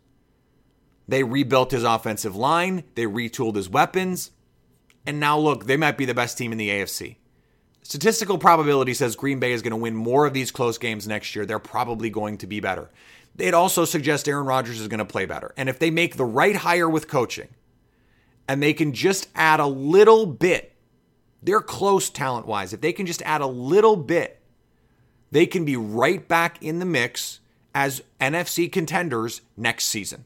They 1.06 1.22
rebuilt 1.22 1.70
his 1.70 1.84
offensive 1.84 2.34
line, 2.34 2.82
they 2.96 3.04
retooled 3.04 3.54
his 3.54 3.68
weapons, 3.68 4.32
and 5.06 5.20
now 5.20 5.38
look, 5.38 5.66
they 5.66 5.76
might 5.76 5.96
be 5.96 6.06
the 6.06 6.12
best 6.12 6.36
team 6.36 6.50
in 6.50 6.58
the 6.58 6.70
AFC. 6.70 7.18
Statistical 7.84 8.38
probability 8.38 8.94
says 8.94 9.14
Green 9.14 9.38
Bay 9.38 9.52
is 9.52 9.60
going 9.60 9.70
to 9.72 9.76
win 9.76 9.94
more 9.94 10.26
of 10.26 10.32
these 10.32 10.50
close 10.50 10.78
games 10.78 11.06
next 11.06 11.36
year. 11.36 11.44
They're 11.44 11.58
probably 11.58 12.08
going 12.08 12.38
to 12.38 12.46
be 12.46 12.58
better. 12.58 12.90
It 13.36 13.52
also 13.52 13.84
suggests 13.84 14.26
Aaron 14.26 14.46
Rodgers 14.46 14.80
is 14.80 14.88
going 14.88 14.98
to 14.98 15.04
play 15.04 15.26
better. 15.26 15.52
And 15.58 15.68
if 15.68 15.78
they 15.78 15.90
make 15.90 16.16
the 16.16 16.24
right 16.24 16.56
hire 16.56 16.88
with 16.88 17.08
coaching 17.08 17.48
and 18.48 18.62
they 18.62 18.72
can 18.72 18.94
just 18.94 19.28
add 19.34 19.60
a 19.60 19.66
little 19.66 20.24
bit, 20.24 20.74
they're 21.42 21.60
close 21.60 22.08
talent 22.08 22.46
wise. 22.46 22.72
If 22.72 22.80
they 22.80 22.92
can 22.92 23.04
just 23.04 23.20
add 23.20 23.42
a 23.42 23.46
little 23.46 23.96
bit, 23.96 24.40
they 25.30 25.44
can 25.44 25.66
be 25.66 25.76
right 25.76 26.26
back 26.26 26.62
in 26.62 26.78
the 26.78 26.86
mix 26.86 27.40
as 27.74 28.02
NFC 28.18 28.72
contenders 28.72 29.42
next 29.58 29.84
season. 29.86 30.24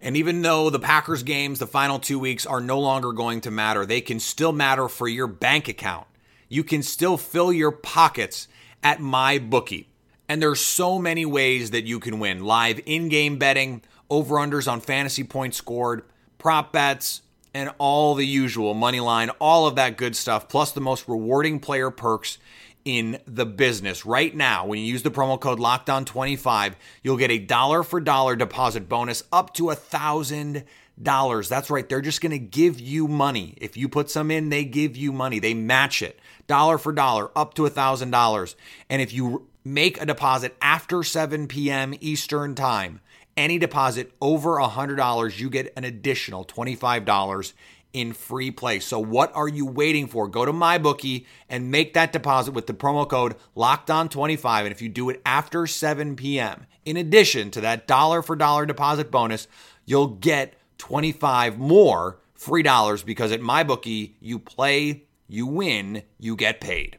And 0.00 0.16
even 0.16 0.40
though 0.40 0.70
the 0.70 0.78
Packers 0.78 1.22
games, 1.22 1.58
the 1.58 1.66
final 1.66 1.98
two 1.98 2.18
weeks, 2.18 2.46
are 2.46 2.60
no 2.60 2.80
longer 2.80 3.12
going 3.12 3.42
to 3.42 3.50
matter, 3.50 3.84
they 3.84 4.00
can 4.00 4.18
still 4.18 4.52
matter 4.52 4.88
for 4.88 5.08
your 5.08 5.26
bank 5.26 5.68
account 5.68 6.06
you 6.48 6.64
can 6.64 6.82
still 6.82 7.16
fill 7.16 7.52
your 7.52 7.72
pockets 7.72 8.48
at 8.82 8.98
MyBookie. 8.98 9.86
And 10.28 10.42
there's 10.42 10.60
so 10.60 10.98
many 10.98 11.24
ways 11.24 11.70
that 11.70 11.84
you 11.84 12.00
can 12.00 12.18
win. 12.18 12.44
Live 12.44 12.80
in-game 12.86 13.38
betting, 13.38 13.82
over-unders 14.10 14.70
on 14.70 14.80
fantasy 14.80 15.24
points 15.24 15.56
scored, 15.56 16.02
prop 16.38 16.72
bets, 16.72 17.22
and 17.54 17.72
all 17.78 18.14
the 18.14 18.26
usual 18.26 18.74
money 18.74 19.00
line, 19.00 19.30
all 19.40 19.66
of 19.66 19.76
that 19.76 19.96
good 19.96 20.14
stuff, 20.14 20.48
plus 20.48 20.72
the 20.72 20.80
most 20.80 21.08
rewarding 21.08 21.58
player 21.58 21.90
perks 21.90 22.38
in 22.86 23.18
the 23.26 23.44
business. 23.44 24.06
Right 24.06 24.34
now, 24.34 24.64
when 24.64 24.78
you 24.78 24.86
use 24.86 25.02
the 25.02 25.10
promo 25.10 25.38
code 25.38 25.58
LOCKEDON25, 25.58 26.74
you'll 27.02 27.16
get 27.16 27.32
a 27.32 27.38
dollar 27.38 27.82
for 27.82 28.00
dollar 28.00 28.36
deposit 28.36 28.88
bonus 28.88 29.24
up 29.32 29.52
to 29.54 29.70
a 29.70 29.74
thousand 29.74 30.64
dollars. 31.02 31.48
That's 31.48 31.68
right. 31.68 31.86
They're 31.86 32.00
just 32.00 32.20
going 32.20 32.30
to 32.30 32.38
give 32.38 32.80
you 32.80 33.08
money. 33.08 33.54
If 33.58 33.76
you 33.76 33.88
put 33.88 34.08
some 34.08 34.30
in, 34.30 34.50
they 34.50 34.64
give 34.64 34.96
you 34.96 35.12
money. 35.12 35.40
They 35.40 35.52
match 35.52 36.00
it 36.00 36.18
dollar 36.46 36.78
for 36.78 36.92
dollar 36.92 37.30
up 37.36 37.54
to 37.54 37.66
a 37.66 37.70
thousand 37.70 38.12
dollars. 38.12 38.54
And 38.88 39.02
if 39.02 39.12
you 39.12 39.48
make 39.64 40.00
a 40.00 40.06
deposit 40.06 40.56
after 40.62 41.02
7 41.02 41.48
p.m. 41.48 41.92
Eastern 42.00 42.54
time, 42.54 43.00
any 43.36 43.58
deposit 43.58 44.12
over 44.20 44.58
a 44.58 44.68
hundred 44.68 44.96
dollars, 44.96 45.40
you 45.40 45.50
get 45.50 45.72
an 45.76 45.82
additional 45.82 46.44
$25 46.44 47.52
in 47.96 48.12
free 48.12 48.50
play. 48.50 48.78
So 48.78 48.98
what 48.98 49.34
are 49.34 49.48
you 49.48 49.64
waiting 49.64 50.06
for? 50.06 50.28
Go 50.28 50.44
to 50.44 50.52
MyBookie 50.52 51.24
and 51.48 51.70
make 51.70 51.94
that 51.94 52.12
deposit 52.12 52.52
with 52.52 52.66
the 52.66 52.74
promo 52.74 53.08
code 53.08 53.36
LOCKEDON25. 53.56 54.60
And 54.60 54.70
if 54.70 54.82
you 54.82 54.90
do 54.90 55.08
it 55.08 55.22
after 55.24 55.66
7 55.66 56.14
p.m., 56.14 56.66
in 56.84 56.98
addition 56.98 57.50
to 57.52 57.62
that 57.62 57.86
dollar 57.86 58.20
for 58.20 58.36
dollar 58.36 58.66
deposit 58.66 59.10
bonus, 59.10 59.48
you'll 59.86 60.08
get 60.08 60.54
25 60.76 61.58
more 61.58 62.18
free 62.34 62.62
dollars 62.62 63.02
because 63.02 63.32
at 63.32 63.40
MyBookie, 63.40 64.12
you 64.20 64.38
play, 64.38 65.04
you 65.26 65.46
win, 65.46 66.02
you 66.20 66.36
get 66.36 66.60
paid. 66.60 66.98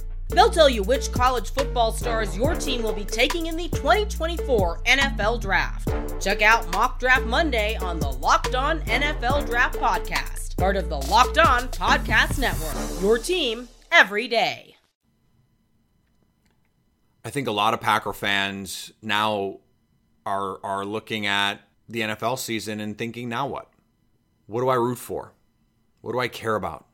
They'll 0.31 0.49
tell 0.49 0.69
you 0.69 0.81
which 0.83 1.11
college 1.11 1.51
football 1.51 1.91
stars 1.91 2.37
your 2.37 2.55
team 2.55 2.83
will 2.83 2.93
be 2.93 3.03
taking 3.03 3.47
in 3.47 3.57
the 3.57 3.67
2024 3.69 4.79
NFL 4.83 5.41
Draft. 5.41 5.93
Check 6.21 6.41
out 6.41 6.71
Mock 6.71 6.99
Draft 6.99 7.25
Monday 7.25 7.75
on 7.77 7.99
the 7.99 8.11
Locked 8.11 8.55
On 8.55 8.79
NFL 8.81 9.45
Draft 9.45 9.77
Podcast, 9.77 10.55
part 10.55 10.77
of 10.77 10.87
the 10.87 10.97
Locked 10.97 11.37
On 11.37 11.63
Podcast 11.69 12.39
Network. 12.39 13.01
Your 13.01 13.17
team 13.17 13.67
every 13.91 14.27
day. 14.27 14.75
I 17.25 17.29
think 17.29 17.47
a 17.47 17.51
lot 17.51 17.73
of 17.73 17.81
Packer 17.81 18.13
fans 18.13 18.91
now 19.01 19.59
are 20.25 20.59
are 20.63 20.85
looking 20.85 21.25
at 21.27 21.61
the 21.89 22.01
NFL 22.01 22.39
season 22.39 22.79
and 22.79 22.97
thinking, 22.97 23.27
now 23.27 23.47
what? 23.47 23.69
What 24.47 24.61
do 24.61 24.69
I 24.69 24.75
root 24.75 24.97
for? 24.97 25.33
What 26.01 26.13
do 26.13 26.19
I 26.19 26.27
care 26.29 26.55
about? 26.55 26.87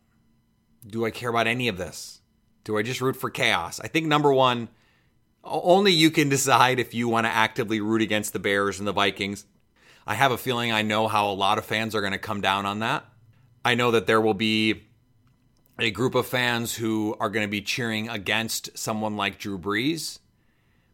Do 0.85 1.05
I 1.05 1.11
care 1.11 1.29
about 1.29 1.47
any 1.47 1.67
of 1.67 1.77
this? 1.77 2.21
Do 2.67 2.77
I 2.77 2.81
just 2.81 2.99
root 2.99 3.15
for 3.15 3.29
chaos? 3.29 3.79
I 3.79 3.87
think 3.87 4.07
number 4.07 4.33
one, 4.33 4.67
only 5.41 5.93
you 5.93 6.11
can 6.11 6.27
decide 6.27 6.81
if 6.81 6.93
you 6.93 7.07
want 7.07 7.25
to 7.25 7.31
actively 7.31 7.79
root 7.79 8.01
against 8.01 8.33
the 8.33 8.39
Bears 8.39 8.77
and 8.77 8.85
the 8.85 8.91
Vikings. 8.91 9.45
I 10.05 10.15
have 10.15 10.33
a 10.33 10.37
feeling 10.37 10.73
I 10.73 10.81
know 10.81 11.07
how 11.07 11.29
a 11.29 11.31
lot 11.31 11.57
of 11.57 11.63
fans 11.63 11.95
are 11.95 12.01
going 12.01 12.11
to 12.11 12.19
come 12.19 12.41
down 12.41 12.65
on 12.65 12.79
that. 12.79 13.05
I 13.63 13.75
know 13.75 13.91
that 13.91 14.05
there 14.05 14.19
will 14.19 14.33
be 14.33 14.83
a 15.79 15.91
group 15.91 16.13
of 16.13 16.27
fans 16.27 16.75
who 16.75 17.15
are 17.21 17.29
going 17.29 17.45
to 17.47 17.49
be 17.49 17.61
cheering 17.61 18.09
against 18.09 18.77
someone 18.77 19.15
like 19.15 19.39
Drew 19.39 19.57
Brees 19.57 20.19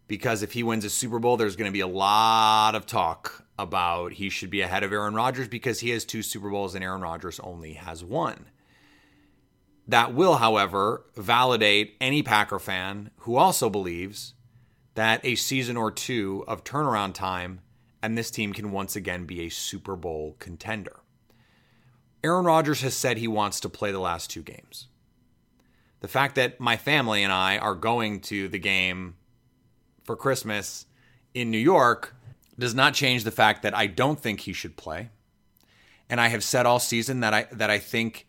because 0.07 0.43
if 0.43 0.51
he 0.51 0.61
wins 0.61 0.85
a 0.85 0.91
Super 0.91 1.17
Bowl, 1.17 1.37
there's 1.37 1.55
going 1.55 1.71
to 1.71 1.73
be 1.73 1.79
a 1.79 1.87
lot 1.87 2.75
of 2.75 2.85
talk 2.85 3.45
about 3.57 4.13
he 4.13 4.29
should 4.29 4.51
be 4.51 4.61
ahead 4.61 4.83
of 4.83 4.93
Aaron 4.93 5.15
Rodgers 5.15 5.47
because 5.47 5.79
he 5.79 5.89
has 5.89 6.05
two 6.05 6.21
Super 6.21 6.51
Bowls 6.51 6.75
and 6.75 6.83
Aaron 6.83 7.01
Rodgers 7.01 7.39
only 7.39 7.73
has 7.73 8.03
one. 8.03 8.45
That 9.87 10.13
will, 10.13 10.35
however, 10.35 11.05
validate 11.15 11.95
any 11.99 12.23
Packer 12.23 12.59
fan 12.59 13.11
who 13.19 13.35
also 13.35 13.69
believes 13.69 14.33
that 14.95 15.23
a 15.25 15.35
season 15.35 15.75
or 15.75 15.91
two 15.91 16.43
of 16.47 16.63
turnaround 16.63 17.13
time 17.13 17.61
and 18.01 18.17
this 18.17 18.31
team 18.31 18.51
can 18.51 18.71
once 18.71 18.95
again 18.97 19.25
be 19.25 19.41
a 19.41 19.49
Super 19.49 19.95
Bowl 19.95 20.35
contender. 20.37 20.97
Aaron 22.21 22.45
Rodgers 22.45 22.81
has 22.81 22.93
said 22.93 23.17
he 23.17 23.27
wants 23.27 23.61
to 23.61 23.69
play 23.69 23.91
the 23.91 23.99
last 23.99 24.29
two 24.29 24.41
games. 24.41 24.87
The 26.01 26.09
fact 26.09 26.35
that 26.35 26.59
my 26.59 26.75
family 26.75 27.23
and 27.23 27.31
I 27.31 27.57
are 27.57 27.75
going 27.75 28.19
to 28.21 28.49
the 28.49 28.59
game 28.59 29.15
for 30.03 30.17
Christmas 30.17 30.85
in 31.33 31.49
New 31.49 31.57
York 31.57 32.13
does 32.59 32.75
not 32.75 32.93
change 32.93 33.23
the 33.23 33.31
fact 33.31 33.63
that 33.63 33.75
I 33.75 33.87
don't 33.87 34.19
think 34.19 34.41
he 34.41 34.53
should 34.53 34.75
play. 34.75 35.09
And 36.09 36.19
I 36.19 36.27
have 36.27 36.43
said 36.43 36.65
all 36.65 36.79
season 36.79 37.21
that 37.21 37.33
I 37.33 37.47
that 37.53 37.69
I 37.69 37.79
think 37.79 38.27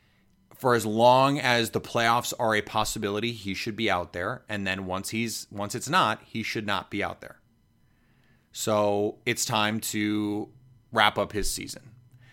for 0.57 0.75
as 0.75 0.87
long 0.87 1.38
as 1.38 1.71
the 1.71 1.81
playoffs 1.81 2.33
are 2.38 2.55
a 2.55 2.62
possibility, 2.62 3.33
he 3.33 3.55
should 3.55 3.77
be 3.77 3.90
out 3.90 4.12
there. 4.12 4.45
And 4.49 4.67
then 4.67 4.87
once 4.87 5.11
he's 5.11 5.47
once 5.51 5.75
it's 5.75 5.88
not, 5.88 6.23
he 6.25 6.43
should 6.43 6.67
not 6.67 6.90
be 6.90 7.03
out 7.03 7.21
there. 7.21 7.40
So 8.53 9.19
it's 9.27 9.45
time 9.45 9.81
to 9.81 10.49
wrap 10.93 11.19
up 11.19 11.33
his 11.33 11.51
season. 11.51 11.90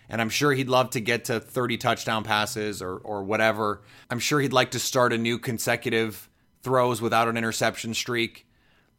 And 0.08 0.20
I'm 0.20 0.28
sure 0.28 0.52
he'd 0.52 0.68
love 0.68 0.90
to 0.90 1.00
get 1.00 1.24
to 1.26 1.40
30 1.40 1.78
touchdown 1.78 2.22
passes 2.22 2.80
or 2.80 2.96
or 2.98 3.24
whatever. 3.24 3.82
I'm 4.10 4.18
sure 4.18 4.40
he'd 4.40 4.52
like 4.52 4.72
to 4.72 4.78
start 4.78 5.12
a 5.12 5.18
new 5.18 5.38
consecutive 5.38 6.28
throws 6.62 7.02
without 7.02 7.28
an 7.28 7.36
interception 7.36 7.92
streak. 7.94 8.46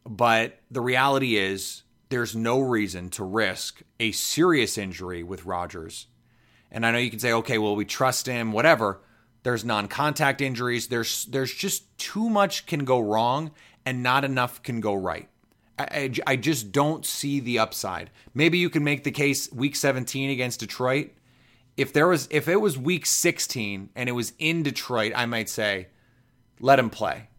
But 0.06 0.60
the 0.70 0.82
reality 0.82 1.38
is 1.38 1.84
there's 2.10 2.36
no 2.36 2.60
reason 2.60 3.10
to 3.12 3.24
risk 3.24 3.82
a 4.00 4.12
serious 4.12 4.78
injury 4.78 5.24
with 5.24 5.46
Rodgers. 5.46 6.08
And 6.70 6.86
I 6.86 6.92
know 6.92 6.98
you 6.98 7.10
can 7.10 7.20
say, 7.20 7.32
okay, 7.32 7.58
well, 7.58 7.76
we 7.76 7.86
trust 7.86 8.26
him, 8.26 8.52
whatever. 8.52 9.02
There's 9.44 9.66
non-contact 9.66 10.42
injuries. 10.42 10.88
There's 10.88 11.26
there's 11.26 11.54
just 11.54 11.98
too 11.98 12.30
much 12.30 12.66
can 12.66 12.86
go 12.86 13.00
wrong 13.00 13.52
and 13.86 14.02
not 14.02 14.24
enough 14.24 14.64
can 14.64 14.80
go 14.80 14.94
right. 14.94 15.28
I, 15.78 15.84
I, 15.84 16.12
I 16.28 16.36
just 16.36 16.72
don't 16.72 17.06
see 17.06 17.40
the 17.40 17.60
upside. 17.60 18.10
Maybe 18.34 18.58
you 18.58 18.70
can 18.70 18.84
make 18.84 19.04
the 19.04 19.12
case 19.12 19.52
week 19.52 19.76
17 19.76 20.30
against 20.30 20.62
Detroit. 20.62 21.12
If 21.76 21.92
there 21.92 22.08
was 22.08 22.28
if 22.32 22.48
it 22.48 22.62
was 22.62 22.78
week 22.78 23.06
16 23.06 23.90
and 23.96 24.10
it 24.10 24.14
was 24.14 24.34
in 24.40 24.64
Detroit, 24.64 25.12
I 25.16 25.26
might 25.26 25.50
say 25.50 25.88
let 26.60 26.80
him 26.80 26.90
play. 26.90 27.30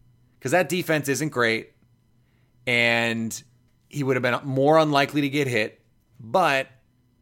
Cuz 0.41 0.51
that 0.51 0.69
defense 0.69 1.09
isn't 1.09 1.29
great 1.29 1.71
and 2.67 3.43
he 3.89 4.03
would 4.03 4.15
have 4.15 4.23
been 4.23 4.39
more 4.43 4.77
unlikely 4.77 5.21
to 5.21 5.29
get 5.29 5.47
hit, 5.47 5.81
but 6.19 6.67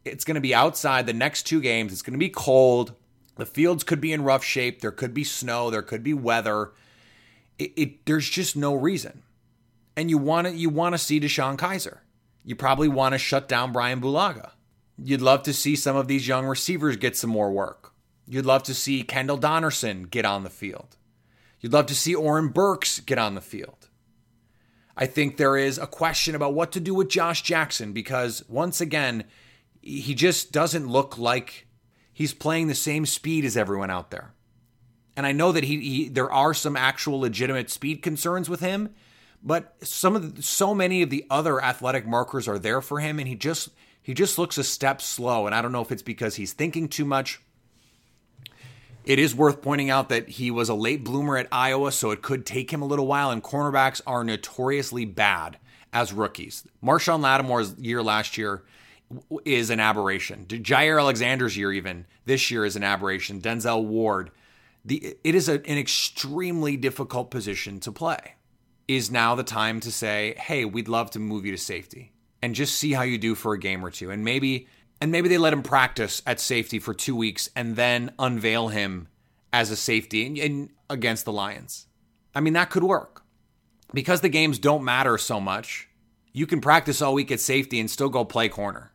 it's 0.05 0.25
going 0.25 0.35
to 0.35 0.41
be 0.41 0.55
outside 0.55 1.05
the 1.05 1.13
next 1.13 1.43
two 1.43 1.61
games. 1.61 1.91
It's 1.91 2.01
going 2.01 2.13
to 2.13 2.19
be 2.19 2.29
cold. 2.29 2.93
The 3.35 3.45
fields 3.45 3.83
could 3.83 3.99
be 3.99 4.13
in 4.13 4.23
rough 4.23 4.43
shape. 4.43 4.81
There 4.81 4.91
could 4.91 5.13
be 5.13 5.23
snow. 5.23 5.69
There 5.69 5.81
could 5.81 6.03
be 6.03 6.13
weather. 6.13 6.71
It, 7.57 7.73
it 7.75 8.05
there's 8.05 8.29
just 8.29 8.55
no 8.55 8.73
reason. 8.73 9.23
And 9.95 10.09
you 10.09 10.17
want 10.17 10.47
to 10.47 10.53
you 10.53 10.69
want 10.69 10.93
to 10.93 10.99
see 10.99 11.19
DeShone 11.19 11.57
Kizer. 11.57 11.99
You 12.43 12.55
probably 12.55 12.87
want 12.87 13.13
to 13.13 13.19
shut 13.19 13.47
down 13.47 13.71
Brian 13.71 14.01
Bulaga. 14.01 14.51
You'd 14.97 15.21
love 15.21 15.43
to 15.43 15.53
see 15.53 15.75
some 15.75 15.95
of 15.95 16.07
these 16.07 16.27
young 16.27 16.45
receivers 16.45 16.97
get 16.97 17.17
some 17.17 17.29
more 17.29 17.51
work. 17.51 17.93
You'd 18.27 18.45
love 18.45 18.63
to 18.63 18.73
see 18.73 19.03
Kendall 19.03 19.37
Donnerson 19.37 20.09
get 20.09 20.25
on 20.25 20.43
the 20.43 20.49
field. 20.49 20.97
You'd 21.59 21.73
love 21.73 21.87
to 21.87 21.95
see 21.95 22.13
Oren 22.13 22.49
Burks 22.49 22.99
get 22.99 23.17
on 23.17 23.35
the 23.35 23.41
field. 23.41 23.89
I 24.95 25.07
think 25.07 25.37
there 25.37 25.57
is 25.57 25.77
a 25.77 25.87
question 25.87 26.35
about 26.35 26.53
what 26.53 26.71
to 26.73 26.79
do 26.79 26.93
with 26.93 27.09
Josh 27.09 27.41
Jackson 27.41 27.93
because 27.93 28.43
once 28.47 28.79
again, 28.79 29.23
he 29.81 30.13
just 30.13 30.51
doesn't 30.51 30.87
look 30.87 31.17
like 31.17 31.67
he's 32.13 32.33
playing 32.33 32.67
the 32.67 32.75
same 32.75 33.05
speed 33.05 33.43
as 33.43 33.57
everyone 33.57 33.89
out 33.89 34.11
there. 34.11 34.33
And 35.15 35.25
I 35.25 35.31
know 35.31 35.51
that 35.51 35.63
he, 35.63 35.79
he 35.79 36.09
there 36.09 36.31
are 36.31 36.53
some 36.53 36.75
actual 36.75 37.19
legitimate 37.19 37.69
speed 37.69 38.01
concerns 38.01 38.49
with 38.49 38.61
him, 38.61 38.93
but 39.43 39.75
some 39.85 40.15
of 40.15 40.35
the, 40.35 40.41
so 40.41 40.73
many 40.73 41.01
of 41.01 41.09
the 41.09 41.25
other 41.29 41.61
athletic 41.61 42.07
markers 42.07 42.47
are 42.47 42.59
there 42.59 42.81
for 42.81 42.99
him 42.99 43.19
and 43.19 43.27
he 43.27 43.35
just 43.35 43.69
he 44.01 44.13
just 44.13 44.37
looks 44.37 44.57
a 44.57 44.63
step 44.63 45.01
slow 45.01 45.45
and 45.45 45.53
I 45.53 45.61
don't 45.61 45.71
know 45.71 45.81
if 45.81 45.91
it's 45.91 46.01
because 46.01 46.35
he's 46.35 46.53
thinking 46.53 46.87
too 46.87 47.05
much. 47.05 47.41
It 49.05 49.19
is 49.19 49.35
worth 49.35 49.61
pointing 49.61 49.89
out 49.89 50.09
that 50.09 50.29
he 50.29 50.49
was 50.49 50.69
a 50.69 50.73
late 50.73 51.03
bloomer 51.03 51.35
at 51.35 51.49
Iowa, 51.51 51.91
so 51.91 52.11
it 52.11 52.21
could 52.21 52.45
take 52.45 52.71
him 52.71 52.81
a 52.81 52.85
little 52.85 53.05
while, 53.05 53.31
and 53.31 53.43
cornerbacks 53.43 53.99
are 54.07 54.23
notoriously 54.23 55.03
bad 55.03 55.57
as 55.91 56.13
rookies. 56.13 56.65
Marshon 56.81 57.19
Lattimore's 57.19 57.77
year 57.77 58.01
last 58.01 58.37
year 58.37 58.63
is 59.45 59.69
an 59.69 59.79
aberration. 59.79 60.45
Jaire 60.45 60.99
Alexander's 60.99 61.57
year, 61.57 61.71
even 61.71 62.05
this 62.25 62.51
year, 62.51 62.65
is 62.65 62.75
an 62.75 62.83
aberration. 62.83 63.41
Denzel 63.41 63.83
Ward. 63.83 64.31
The, 64.85 65.15
it 65.23 65.35
is 65.35 65.47
a, 65.47 65.53
an 65.53 65.77
extremely 65.77 66.77
difficult 66.77 67.31
position 67.31 67.79
to 67.81 67.91
play. 67.91 68.35
Is 68.87 69.09
now 69.09 69.35
the 69.35 69.43
time 69.43 69.79
to 69.79 69.91
say, 69.91 70.35
hey, 70.37 70.65
we'd 70.65 70.89
love 70.89 71.09
to 71.11 71.19
move 71.19 71.45
you 71.45 71.51
to 71.53 71.57
safety 71.57 72.11
and 72.41 72.53
just 72.53 72.75
see 72.75 72.91
how 72.91 73.03
you 73.03 73.17
do 73.17 73.33
for 73.33 73.53
a 73.53 73.59
game 73.59 73.85
or 73.85 73.89
two. 73.89 74.11
And 74.11 74.25
maybe 74.25 74.67
and 75.03 75.11
maybe 75.11 75.27
they 75.27 75.37
let 75.37 75.51
him 75.51 75.63
practice 75.63 76.21
at 76.25 76.39
safety 76.39 76.79
for 76.79 76.93
two 76.93 77.13
weeks 77.13 77.49
and 77.57 77.75
then 77.75 78.13
unveil 78.17 78.69
him 78.69 79.09
as 79.51 79.69
a 79.69 79.75
safety 79.75 80.25
in, 80.25 80.69
against 80.89 81.25
the 81.25 81.31
Lions. 81.33 81.87
I 82.33 82.39
mean, 82.39 82.53
that 82.53 82.69
could 82.69 82.83
work. 82.83 83.23
Because 83.93 84.21
the 84.21 84.29
games 84.29 84.59
don't 84.59 84.83
matter 84.83 85.17
so 85.17 85.41
much, 85.41 85.89
you 86.31 86.47
can 86.47 86.61
practice 86.61 87.01
all 87.01 87.13
week 87.13 87.33
at 87.33 87.41
safety 87.41 87.81
and 87.81 87.91
still 87.91 88.07
go 88.07 88.23
play 88.23 88.47
corner. 88.47 88.92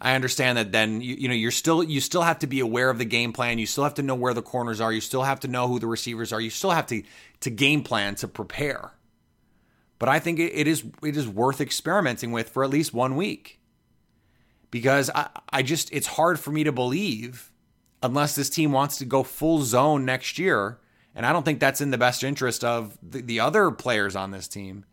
I 0.00 0.14
understand 0.14 0.56
that 0.56 0.72
then 0.72 1.00
you, 1.00 1.14
you 1.16 1.28
know 1.28 1.34
you're 1.34 1.50
still 1.50 1.82
you 1.82 2.00
still 2.00 2.22
have 2.22 2.38
to 2.40 2.46
be 2.46 2.60
aware 2.60 2.88
of 2.88 2.98
the 2.98 3.04
game 3.04 3.32
plan. 3.32 3.58
You 3.58 3.66
still 3.66 3.84
have 3.84 3.94
to 3.94 4.02
know 4.02 4.14
where 4.14 4.32
the 4.32 4.42
corners 4.42 4.80
are. 4.80 4.92
You 4.92 5.00
still 5.00 5.24
have 5.24 5.40
to 5.40 5.48
know 5.48 5.68
who 5.68 5.78
the 5.78 5.86
receivers 5.86 6.32
are. 6.32 6.40
You 6.40 6.50
still 6.50 6.70
have 6.70 6.86
to 6.86 7.02
to 7.40 7.50
game 7.50 7.82
plan 7.82 8.14
to 8.16 8.28
prepare. 8.28 8.92
But 9.98 10.08
I 10.08 10.18
think 10.18 10.38
it, 10.38 10.52
it 10.54 10.66
is 10.66 10.84
it 11.02 11.16
is 11.16 11.28
worth 11.28 11.60
experimenting 11.60 12.32
with 12.32 12.48
for 12.48 12.64
at 12.64 12.70
least 12.70 12.94
one 12.94 13.16
week. 13.16 13.60
Because 14.70 15.10
I, 15.14 15.28
I 15.50 15.62
just 15.62 15.92
it's 15.92 16.06
hard 16.06 16.40
for 16.40 16.50
me 16.50 16.64
to 16.64 16.72
believe 16.72 17.52
unless 18.02 18.34
this 18.34 18.48
team 18.48 18.72
wants 18.72 18.96
to 18.98 19.04
go 19.04 19.22
full 19.22 19.62
zone 19.62 20.04
next 20.04 20.38
year. 20.38 20.78
And 21.14 21.26
I 21.26 21.32
don't 21.32 21.44
think 21.44 21.60
that's 21.60 21.80
in 21.80 21.90
the 21.90 21.98
best 21.98 22.24
interest 22.24 22.64
of 22.64 22.96
the, 23.02 23.20
the 23.20 23.40
other 23.40 23.70
players 23.70 24.16
on 24.16 24.30
this 24.30 24.48
team. 24.48 24.84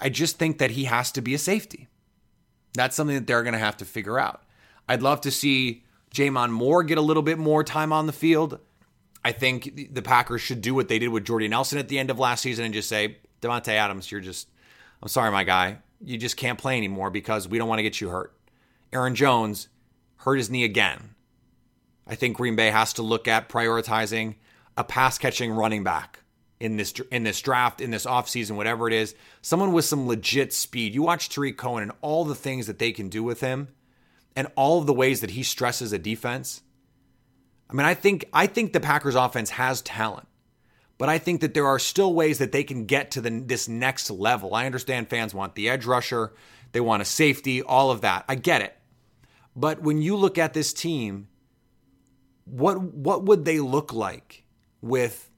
I 0.00 0.08
just 0.08 0.38
think 0.38 0.58
that 0.58 0.72
he 0.72 0.84
has 0.84 1.12
to 1.12 1.20
be 1.20 1.34
a 1.34 1.38
safety. 1.38 1.88
That's 2.76 2.94
something 2.94 3.16
that 3.16 3.26
they're 3.26 3.42
going 3.42 3.54
to 3.54 3.58
have 3.58 3.76
to 3.78 3.84
figure 3.84 4.18
out. 4.18 4.42
I'd 4.88 5.02
love 5.02 5.20
to 5.22 5.30
see 5.30 5.84
J'Mon 6.14 6.50
Moore 6.50 6.82
get 6.82 6.98
a 6.98 7.02
little 7.02 7.22
bit 7.22 7.38
more 7.38 7.64
time 7.64 7.92
on 7.92 8.06
the 8.06 8.12
field. 8.12 8.60
I 9.24 9.32
think 9.32 9.92
the 9.92 10.02
Packers 10.02 10.40
should 10.40 10.60
do 10.60 10.74
what 10.74 10.88
they 10.88 10.98
did 10.98 11.08
with 11.08 11.24
Jordy 11.24 11.48
Nelson 11.48 11.78
at 11.78 11.88
the 11.88 11.98
end 11.98 12.10
of 12.10 12.18
last 12.18 12.42
season 12.42 12.64
and 12.64 12.74
just 12.74 12.88
say, 12.88 13.16
Davante 13.42 13.68
Adams, 13.68 14.10
you're 14.12 14.20
just, 14.20 14.48
I'm 15.02 15.08
sorry, 15.08 15.32
my 15.32 15.42
guy. 15.42 15.78
You 16.00 16.16
just 16.16 16.36
can't 16.36 16.58
play 16.58 16.76
anymore 16.76 17.10
because 17.10 17.48
we 17.48 17.58
don't 17.58 17.68
want 17.68 17.80
to 17.80 17.82
get 17.82 18.00
you 18.00 18.10
hurt. 18.10 18.32
Aaron 18.92 19.14
Jones 19.14 19.68
hurt 20.18 20.36
his 20.36 20.50
knee 20.50 20.64
again. 20.64 21.14
I 22.06 22.14
think 22.14 22.36
Green 22.36 22.54
Bay 22.54 22.70
has 22.70 22.92
to 22.94 23.02
look 23.02 23.26
at 23.26 23.48
prioritizing 23.48 24.36
a 24.76 24.84
pass 24.84 25.18
catching 25.18 25.50
running 25.50 25.82
back 25.82 26.20
in 26.60 26.76
this 26.76 26.92
in 27.10 27.24
this 27.24 27.40
draft, 27.40 27.80
in 27.80 27.90
this 27.90 28.06
offseason, 28.06 28.56
whatever 28.56 28.88
it 28.88 28.94
is. 28.94 29.14
Someone 29.42 29.72
with 29.72 29.84
some 29.84 30.06
legit 30.06 30.52
speed. 30.52 30.94
You 30.94 31.02
watch 31.02 31.28
Tarik 31.28 31.56
Cohen 31.56 31.82
and 31.82 31.92
all 32.00 32.24
the 32.24 32.34
things 32.34 32.66
that 32.66 32.78
they 32.78 32.92
can 32.92 33.08
do 33.08 33.22
with 33.22 33.40
him 33.40 33.68
and 34.34 34.48
all 34.56 34.78
of 34.78 34.86
the 34.86 34.92
ways 34.94 35.20
that 35.20 35.30
he 35.30 35.42
stresses 35.42 35.92
a 35.92 35.98
defense. 35.98 36.62
I 37.68 37.74
mean, 37.74 37.86
I 37.86 37.94
think 37.94 38.26
I 38.32 38.46
think 38.46 38.72
the 38.72 38.80
Packers 38.80 39.14
offense 39.14 39.50
has 39.50 39.82
talent. 39.82 40.28
But 40.98 41.08
I 41.10 41.18
think 41.18 41.42
that 41.42 41.52
there 41.52 41.66
are 41.66 41.78
still 41.78 42.14
ways 42.14 42.38
that 42.38 42.52
they 42.52 42.64
can 42.64 42.86
get 42.86 43.10
to 43.12 43.20
the, 43.20 43.28
this 43.28 43.68
next 43.68 44.10
level. 44.10 44.54
I 44.54 44.64
understand 44.64 45.10
fans 45.10 45.34
want 45.34 45.54
the 45.54 45.68
edge 45.68 45.84
rusher, 45.84 46.32
they 46.72 46.80
want 46.80 47.02
a 47.02 47.04
safety, 47.04 47.60
all 47.62 47.90
of 47.90 48.00
that. 48.00 48.24
I 48.28 48.34
get 48.34 48.62
it. 48.62 48.74
But 49.54 49.82
when 49.82 50.00
you 50.00 50.16
look 50.16 50.38
at 50.38 50.54
this 50.54 50.72
team, 50.72 51.28
what 52.44 52.80
what 52.80 53.24
would 53.24 53.44
they 53.44 53.60
look 53.60 53.92
like 53.92 54.44
with 54.80 55.30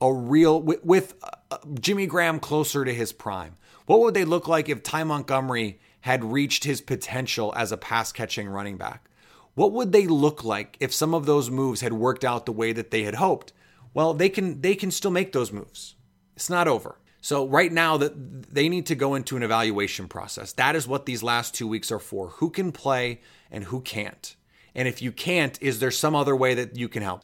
a 0.00 0.12
real 0.12 0.60
with, 0.60 0.84
with 0.84 1.14
uh, 1.22 1.58
Jimmy 1.80 2.06
Graham 2.06 2.38
closer 2.40 2.84
to 2.84 2.94
his 2.94 3.12
prime? 3.12 3.54
What 3.86 4.00
would 4.00 4.14
they 4.14 4.24
look 4.24 4.48
like 4.48 4.68
if 4.68 4.82
Ty 4.82 5.04
Montgomery 5.04 5.78
had 6.00 6.24
reached 6.24 6.64
his 6.64 6.80
potential 6.80 7.52
as 7.56 7.72
a 7.72 7.76
pass 7.76 8.12
catching 8.12 8.48
running 8.48 8.76
back? 8.76 9.08
What 9.54 9.72
would 9.72 9.92
they 9.92 10.06
look 10.06 10.44
like 10.44 10.76
if 10.80 10.92
some 10.92 11.14
of 11.14 11.24
those 11.24 11.50
moves 11.50 11.80
had 11.80 11.92
worked 11.94 12.24
out 12.24 12.46
the 12.46 12.52
way 12.52 12.72
that 12.72 12.90
they 12.90 13.04
had 13.04 13.14
hoped? 13.14 13.52
Well, 13.94 14.12
they 14.12 14.28
can 14.28 14.60
they 14.60 14.74
can 14.74 14.90
still 14.90 15.10
make 15.10 15.32
those 15.32 15.50
moves. 15.50 15.94
It's 16.34 16.50
not 16.50 16.68
over. 16.68 16.98
So 17.22 17.46
right 17.46 17.72
now 17.72 17.96
that 17.96 18.52
they 18.54 18.68
need 18.68 18.86
to 18.86 18.94
go 18.94 19.14
into 19.14 19.36
an 19.36 19.42
evaluation 19.42 20.06
process. 20.06 20.52
That 20.52 20.76
is 20.76 20.86
what 20.86 21.06
these 21.06 21.22
last 21.22 21.54
2 21.54 21.66
weeks 21.66 21.90
are 21.90 21.98
for. 21.98 22.28
Who 22.28 22.50
can 22.50 22.70
play 22.70 23.20
and 23.50 23.64
who 23.64 23.80
can't? 23.80 24.36
And 24.74 24.86
if 24.86 25.00
you 25.00 25.10
can't, 25.10 25.60
is 25.62 25.80
there 25.80 25.90
some 25.90 26.14
other 26.14 26.36
way 26.36 26.54
that 26.54 26.76
you 26.76 26.88
can 26.88 27.02
help? 27.02 27.22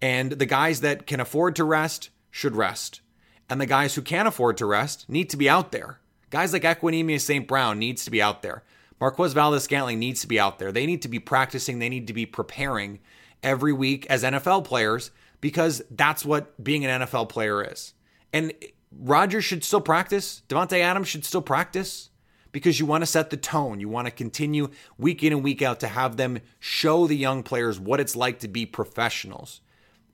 And 0.00 0.32
the 0.32 0.46
guys 0.46 0.80
that 0.80 1.06
can 1.06 1.20
afford 1.20 1.56
to 1.56 1.64
rest 1.64 2.10
should 2.30 2.56
rest. 2.56 3.00
And 3.48 3.60
the 3.60 3.66
guys 3.66 3.94
who 3.94 4.02
can't 4.02 4.28
afford 4.28 4.56
to 4.58 4.66
rest 4.66 5.08
need 5.08 5.30
to 5.30 5.36
be 5.36 5.48
out 5.48 5.72
there. 5.72 6.00
Guys 6.30 6.52
like 6.52 6.62
Equanimeous 6.62 7.20
St. 7.20 7.46
Brown 7.46 7.78
needs 7.78 8.04
to 8.04 8.10
be 8.10 8.20
out 8.20 8.42
there. 8.42 8.64
Marquez 9.00 9.32
Valdes 9.34 9.64
Scantling 9.64 9.98
needs 9.98 10.20
to 10.22 10.26
be 10.26 10.40
out 10.40 10.58
there. 10.58 10.72
They 10.72 10.86
need 10.86 11.02
to 11.02 11.08
be 11.08 11.18
practicing, 11.18 11.78
they 11.78 11.88
need 11.88 12.06
to 12.06 12.12
be 12.12 12.26
preparing 12.26 13.00
every 13.42 13.72
week 13.72 14.06
as 14.06 14.22
NFL 14.22 14.64
players 14.64 15.10
because 15.40 15.82
that's 15.90 16.24
what 16.24 16.62
being 16.62 16.84
an 16.84 17.02
NFL 17.02 17.28
player 17.28 17.62
is. 17.62 17.92
And 18.32 18.52
Rodgers 18.98 19.44
should 19.44 19.62
still 19.62 19.80
practice. 19.80 20.42
Davante 20.48 20.80
Adams 20.80 21.08
should 21.08 21.24
still 21.24 21.42
practice 21.42 22.10
because 22.52 22.80
you 22.80 22.86
want 22.86 23.02
to 23.02 23.06
set 23.06 23.30
the 23.30 23.36
tone. 23.36 23.80
You 23.80 23.88
want 23.88 24.06
to 24.06 24.10
continue 24.10 24.70
week 24.96 25.22
in 25.22 25.32
and 25.32 25.44
week 25.44 25.60
out 25.60 25.80
to 25.80 25.88
have 25.88 26.16
them 26.16 26.38
show 26.58 27.06
the 27.06 27.16
young 27.16 27.42
players 27.42 27.78
what 27.78 28.00
it's 28.00 28.16
like 28.16 28.38
to 28.40 28.48
be 28.48 28.64
professionals. 28.64 29.60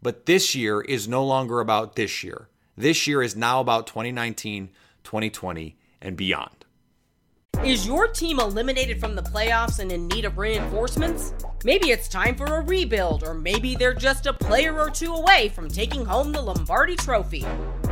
But 0.03 0.27
this 0.27 0.55
year 0.55 0.81
is 0.81 1.07
no 1.07 1.25
longer 1.25 1.61
about 1.61 1.97
this 1.97 2.25
year. 2.25 2.49
This 2.77 3.07
year 3.07 3.23
is 3.23 3.37
now 3.37 3.61
about 3.61 3.87
2019, 3.87 4.71
2020, 5.05 5.77
and 6.01 6.17
beyond. 6.17 6.61
Is 7.65 7.87
your 7.87 8.09
team 8.09 8.41
eliminated 8.41 8.99
from 8.99 9.15
the 9.15 9.23
playoffs 9.23 9.81
and 9.81 9.93
in 9.93 10.09
need 10.09 10.25
of 10.25 10.39
reinforcements? 10.39 11.35
Maybe 11.63 11.91
it's 11.91 12.09
time 12.09 12.35
for 12.35 12.47
a 12.47 12.63
rebuild, 12.63 13.23
or 13.23 13.35
maybe 13.35 13.75
they're 13.75 13.93
just 13.93 14.25
a 14.25 14.33
player 14.33 14.79
or 14.81 14.89
two 14.89 15.13
away 15.13 15.51
from 15.51 15.69
taking 15.69 16.07
home 16.07 16.33
the 16.33 16.41
Lombardi 16.41 16.97
Trophy. 16.97 17.45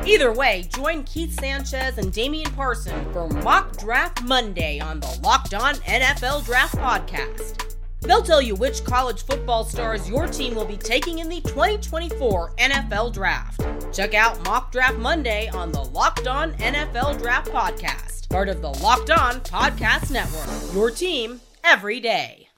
Either 0.06 0.32
way, 0.32 0.66
join 0.74 1.04
Keith 1.04 1.38
Sanchez 1.38 1.98
and 1.98 2.10
Damian 2.10 2.50
Parson 2.52 3.12
for 3.12 3.28
Mock 3.28 3.76
Draft 3.76 4.22
Monday 4.22 4.80
on 4.80 5.00
the 5.00 5.20
Locked 5.22 5.52
On 5.52 5.74
NFL 5.74 6.46
Draft 6.46 6.76
Podcast. 6.76 7.77
They'll 8.00 8.22
tell 8.22 8.40
you 8.40 8.54
which 8.54 8.84
college 8.84 9.24
football 9.24 9.64
stars 9.64 10.08
your 10.08 10.26
team 10.26 10.54
will 10.54 10.64
be 10.64 10.76
taking 10.76 11.18
in 11.18 11.28
the 11.28 11.40
2024 11.42 12.54
NFL 12.56 13.12
Draft. 13.12 13.60
Check 13.92 14.14
out 14.14 14.42
Mock 14.44 14.70
Draft 14.72 14.98
Monday 14.98 15.48
on 15.48 15.72
the 15.72 15.82
Locked 15.82 16.26
On 16.26 16.52
NFL 16.54 17.18
Draft 17.18 17.50
Podcast, 17.50 18.28
part 18.28 18.48
of 18.48 18.62
the 18.62 18.70
Locked 18.70 19.10
On 19.10 19.40
Podcast 19.40 20.10
Network. 20.10 20.74
Your 20.74 20.90
team 20.90 21.40
every 21.64 22.00
day. 22.00 22.48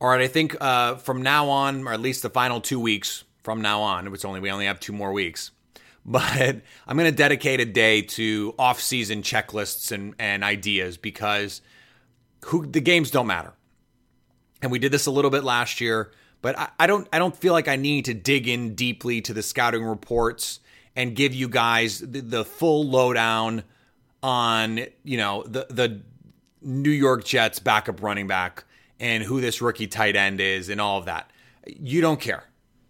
All 0.00 0.08
right, 0.08 0.20
I 0.20 0.26
think 0.26 0.56
uh, 0.60 0.96
from 0.96 1.22
now 1.22 1.48
on, 1.48 1.86
or 1.86 1.92
at 1.92 2.00
least 2.00 2.22
the 2.22 2.30
final 2.30 2.60
two 2.60 2.80
weeks 2.80 3.22
from 3.44 3.62
now 3.62 3.82
on, 3.82 4.12
it's 4.12 4.24
only 4.24 4.40
we 4.40 4.50
only 4.50 4.66
have 4.66 4.80
two 4.80 4.92
more 4.92 5.12
weeks. 5.12 5.50
But 6.04 6.62
I'm 6.88 6.96
going 6.96 7.08
to 7.08 7.16
dedicate 7.16 7.60
a 7.60 7.64
day 7.64 8.02
to 8.02 8.56
off-season 8.58 9.22
checklists 9.22 9.92
and, 9.92 10.16
and 10.18 10.42
ideas 10.42 10.96
because 10.96 11.60
who 12.46 12.66
the 12.66 12.80
games 12.80 13.10
don't 13.10 13.26
matter. 13.26 13.52
And 14.60 14.70
we 14.70 14.78
did 14.78 14.92
this 14.92 15.06
a 15.06 15.10
little 15.10 15.30
bit 15.30 15.44
last 15.44 15.80
year, 15.80 16.12
but 16.40 16.58
I, 16.58 16.68
I 16.80 16.86
don't 16.86 17.08
I 17.12 17.18
don't 17.18 17.36
feel 17.36 17.52
like 17.52 17.68
I 17.68 17.76
need 17.76 18.04
to 18.06 18.14
dig 18.14 18.48
in 18.48 18.74
deeply 18.74 19.20
to 19.22 19.32
the 19.32 19.42
scouting 19.42 19.84
reports 19.84 20.60
and 20.94 21.16
give 21.16 21.34
you 21.34 21.48
guys 21.48 22.00
the, 22.00 22.20
the 22.20 22.44
full 22.44 22.84
lowdown 22.84 23.64
on 24.22 24.80
you 25.02 25.16
know 25.16 25.42
the 25.44 25.66
the 25.70 26.02
New 26.60 26.90
York 26.90 27.24
Jets 27.24 27.58
backup 27.58 28.02
running 28.02 28.26
back 28.26 28.64
and 29.00 29.24
who 29.24 29.40
this 29.40 29.60
rookie 29.60 29.88
tight 29.88 30.14
end 30.14 30.40
is 30.40 30.68
and 30.68 30.80
all 30.80 30.98
of 30.98 31.06
that. 31.06 31.30
You 31.66 32.00
don't 32.00 32.20
care. 32.20 32.44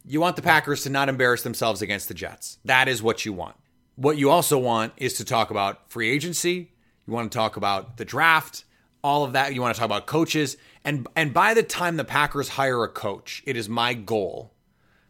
You 0.05 0.21
want 0.21 0.37
the 0.37 0.43
Packers 0.43 0.83
to 0.83 0.91
not 0.91 1.09
embarrass 1.09 1.43
themselves 1.43 1.81
against 1.81 2.09
the 2.09 2.15
Jets. 2.15 2.59
That 2.65 2.89
is 2.89 3.03
what 3.03 3.25
you 3.25 3.33
want. 3.33 3.57
What 3.97 4.19
you 4.19 4.31
also 4.31 4.59
want 4.59 4.93
is 4.97 5.15
to 5.15 5.25
talk 5.25 5.51
about 5.51 5.91
free 5.91 6.11
agency. 6.11 6.73
You 7.07 7.13
want 7.13 7.31
to 7.31 7.37
talk 7.37 7.57
about 7.57 7.97
the 7.99 8.05
draft 8.05 8.65
all 9.03 9.25
of 9.25 9.33
that. 9.33 9.55
You 9.55 9.61
want 9.61 9.75
to 9.75 9.79
talk 9.79 9.87
about 9.87 10.07
coaches, 10.07 10.57
and 10.85 11.07
and 11.17 11.35
by 11.35 11.55
the 11.55 11.63
time 11.63 11.97
the 11.97 12.05
Packers 12.05 12.51
hire 12.51 12.83
a 12.85 12.89
coach, 12.89 13.43
it 13.47 13.57
is 13.57 13.69
my 13.69 13.95
goal 13.95 14.53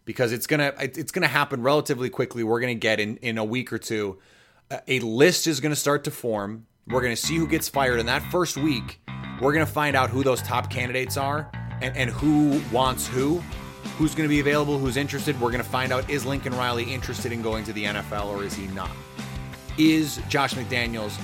because 0.04 0.32
it's 0.32 0.46
gonna 0.46 0.72
it's 0.78 1.12
gonna 1.12 1.28
happen 1.28 1.62
relatively 1.62 2.10
quickly. 2.10 2.42
We're 2.42 2.60
gonna 2.60 2.74
get 2.74 3.00
in 3.00 3.16
in 3.18 3.38
a 3.38 3.44
week 3.44 3.72
or 3.72 3.78
two. 3.78 4.18
A 4.88 5.00
list 5.00 5.46
is 5.46 5.60
gonna 5.60 5.76
start 5.76 6.04
to 6.04 6.10
form. 6.10 6.66
We're 6.88 7.02
gonna 7.02 7.16
see 7.16 7.36
who 7.36 7.46
gets 7.46 7.68
fired 7.68 8.00
in 8.00 8.06
that 8.06 8.22
first 8.30 8.56
week. 8.56 9.00
We're 9.40 9.52
gonna 9.52 9.66
find 9.66 9.94
out 9.94 10.10
who 10.10 10.22
those 10.22 10.42
top 10.42 10.70
candidates 10.70 11.16
are 11.16 11.50
and, 11.80 11.96
and 11.96 12.10
who 12.10 12.60
wants 12.72 13.06
who. 13.06 13.42
Who's 13.98 14.14
to 14.14 14.28
be 14.28 14.40
available? 14.40 14.78
Who's 14.78 14.96
interested? 14.96 15.38
We're 15.40 15.50
to 15.62 15.68
find 15.68 15.92
out 15.92 16.08
is 16.08 16.24
Lincoln 16.24 16.54
Riley 16.54 16.84
interested 16.84 17.32
in 17.32 17.42
going 17.42 17.64
to 17.64 17.72
the 17.72 17.84
NFL 17.84 18.26
or 18.26 18.42
is 18.42 18.54
he 18.54 18.68
not? 18.68 18.90
Is 19.76 20.20
Josh 20.28 20.54
McDaniels 20.54 21.18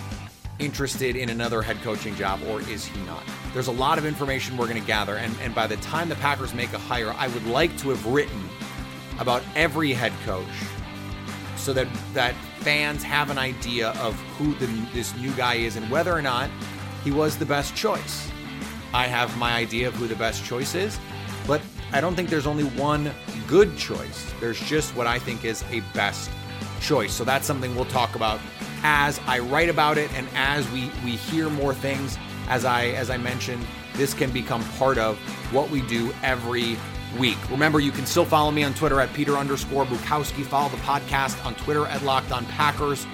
interested 0.58 1.16
in 1.16 1.30
another 1.30 1.62
head 1.62 1.80
coaching 1.82 2.14
job 2.16 2.40
or 2.48 2.60
is 2.62 2.84
he 2.84 3.00
not? 3.02 3.22
There's 3.54 3.68
a 3.68 3.72
lot 3.72 3.98
of 3.98 4.04
information 4.04 4.56
we're 4.56 4.68
going 4.68 4.80
to 4.80 4.86
gather, 4.86 5.16
and, 5.16 5.34
and 5.40 5.54
by 5.54 5.66
the 5.66 5.76
time 5.76 6.08
the 6.08 6.16
Packers 6.16 6.54
make 6.54 6.72
a 6.72 6.78
hire, 6.78 7.14
I 7.16 7.28
would 7.28 7.46
like 7.46 7.76
to 7.78 7.90
have 7.90 8.04
written 8.06 8.48
about 9.18 9.42
every 9.56 9.92
head 9.92 10.12
coach 10.24 10.46
so 11.56 11.72
that, 11.72 11.88
that 12.14 12.34
fans 12.60 13.02
have 13.02 13.30
an 13.30 13.38
idea 13.38 13.90
of 14.00 14.14
who 14.36 14.54
the, 14.54 14.66
this 14.92 15.14
new 15.16 15.32
guy 15.32 15.54
is 15.54 15.76
and 15.76 15.90
whether 15.90 16.12
or 16.12 16.22
not 16.22 16.50
he 17.04 17.10
was 17.10 17.36
the 17.36 17.46
best 17.46 17.74
choice. 17.74 18.30
I 18.92 19.06
have 19.06 19.36
my 19.38 19.54
idea 19.54 19.88
of 19.88 19.94
who 19.94 20.06
the 20.06 20.16
best 20.16 20.44
choice 20.44 20.74
is, 20.74 20.98
but 21.46 21.60
I 21.92 22.00
don't 22.00 22.14
think 22.14 22.28
there's 22.28 22.46
only 22.46 22.64
one 22.64 23.12
good 23.46 23.76
choice. 23.76 24.32
There's 24.40 24.60
just 24.60 24.94
what 24.96 25.06
I 25.06 25.18
think 25.18 25.44
is 25.44 25.64
a 25.70 25.80
best 25.94 26.30
choice. 26.80 27.12
So 27.12 27.24
that's 27.24 27.46
something 27.46 27.74
we'll 27.74 27.86
talk 27.86 28.14
about 28.14 28.40
as 28.82 29.20
I 29.26 29.38
write 29.40 29.68
about 29.68 29.98
it 29.98 30.12
and 30.14 30.28
as 30.34 30.70
we 30.70 30.90
we 31.04 31.12
hear 31.12 31.48
more 31.50 31.74
things 31.74 32.18
as 32.48 32.64
I 32.64 32.86
as 32.88 33.10
I 33.10 33.16
mentioned 33.16 33.64
this 33.94 34.14
can 34.14 34.30
become 34.30 34.62
part 34.78 34.96
of 34.96 35.18
what 35.52 35.70
we 35.70 35.82
do 35.82 36.12
every 36.22 36.76
week. 37.18 37.38
Remember, 37.50 37.80
you 37.80 37.90
can 37.90 38.06
still 38.06 38.24
follow 38.24 38.50
me 38.50 38.62
on 38.62 38.74
Twitter 38.74 39.00
at 39.00 39.12
Peter 39.12 39.36
underscore 39.36 39.84
Bukowski. 39.84 40.44
Follow 40.44 40.68
the 40.68 40.76
podcast 40.78 41.44
on 41.44 41.54
Twitter 41.56 41.86
at 41.86 42.02
Locked 42.04 42.32
On 42.32 42.44
Packers. 42.46 43.06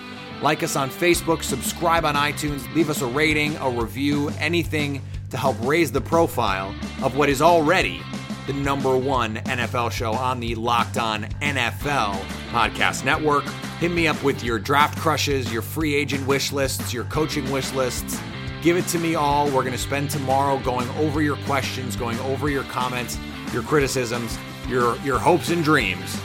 Like 0.43 0.63
us 0.63 0.77
on 0.77 0.91
Facebook, 0.91 1.43
subscribe 1.43 2.05
on 2.05 2.17
iTunes, 2.17 2.73
leave 2.75 2.91
us 2.91 3.01
a 3.01 3.07
rating, 3.07 3.57
a 3.57 3.71
review, 3.71 4.31
anything 4.39 5.01
to 5.31 5.37
help 5.37 5.57
raise 5.63 5.91
the 5.91 6.01
profile 6.01 6.75
of 7.03 7.17
what 7.17 7.29
is 7.29 7.41
already 7.41 8.03
the 8.47 8.53
number 8.53 8.97
one 8.97 9.37
NFL 9.37 9.91
show 9.91 10.13
on 10.13 10.41
the 10.41 10.55
Locked 10.55 10.99
On 10.99 11.25
NFL 11.41 12.15
Podcast 12.51 13.05
Network. 13.05 13.45
Hit 13.85 13.93
me 13.93 14.09
up 14.09 14.23
with 14.23 14.43
your 14.43 14.59
draft 14.59 14.99
crushes, 14.99 15.53
your 15.53 15.61
free 15.61 15.95
agent 15.95 16.27
wish 16.27 16.53
lists, 16.53 16.95
your 16.95 17.05
coaching 17.05 17.53
wish 17.53 17.71
lists. 17.75 18.19
Give 18.63 18.79
it 18.79 18.87
to 18.87 18.99
me 18.99 19.15
all. 19.15 19.45
We're 19.45 19.61
going 19.61 19.73
to 19.73 19.79
spend 19.79 20.09
tomorrow 20.09 20.59
going 20.61 20.89
over 20.93 21.21
your 21.21 21.37
questions, 21.45 21.95
going 21.95 22.19
over 22.21 22.49
your 22.49 22.63
comments, 22.63 23.19
your 23.53 23.63
criticisms, 23.63 24.39
your 24.69 24.97
your 25.01 25.19
hopes 25.19 25.51
and 25.51 25.63
dreams. 25.63 26.19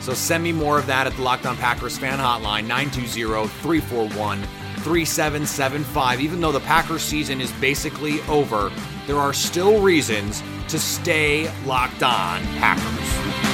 So 0.00 0.12
send 0.12 0.42
me 0.42 0.50
more 0.50 0.76
of 0.76 0.88
that 0.88 1.06
at 1.06 1.12
the 1.12 1.22
Locked 1.22 1.46
On 1.46 1.56
Packers 1.56 1.96
fan 1.96 2.18
hotline 2.18 2.66
920 2.66 3.46
341 3.46 4.42
3775. 4.78 6.20
Even 6.20 6.40
though 6.40 6.50
the 6.50 6.58
Packers 6.58 7.02
season 7.02 7.40
is 7.40 7.52
basically 7.60 8.22
over, 8.22 8.72
there 9.06 9.18
are 9.18 9.32
still 9.32 9.80
reasons 9.80 10.42
to 10.66 10.80
stay 10.80 11.48
locked 11.64 12.02
on 12.02 12.42
Packers. 12.58 13.53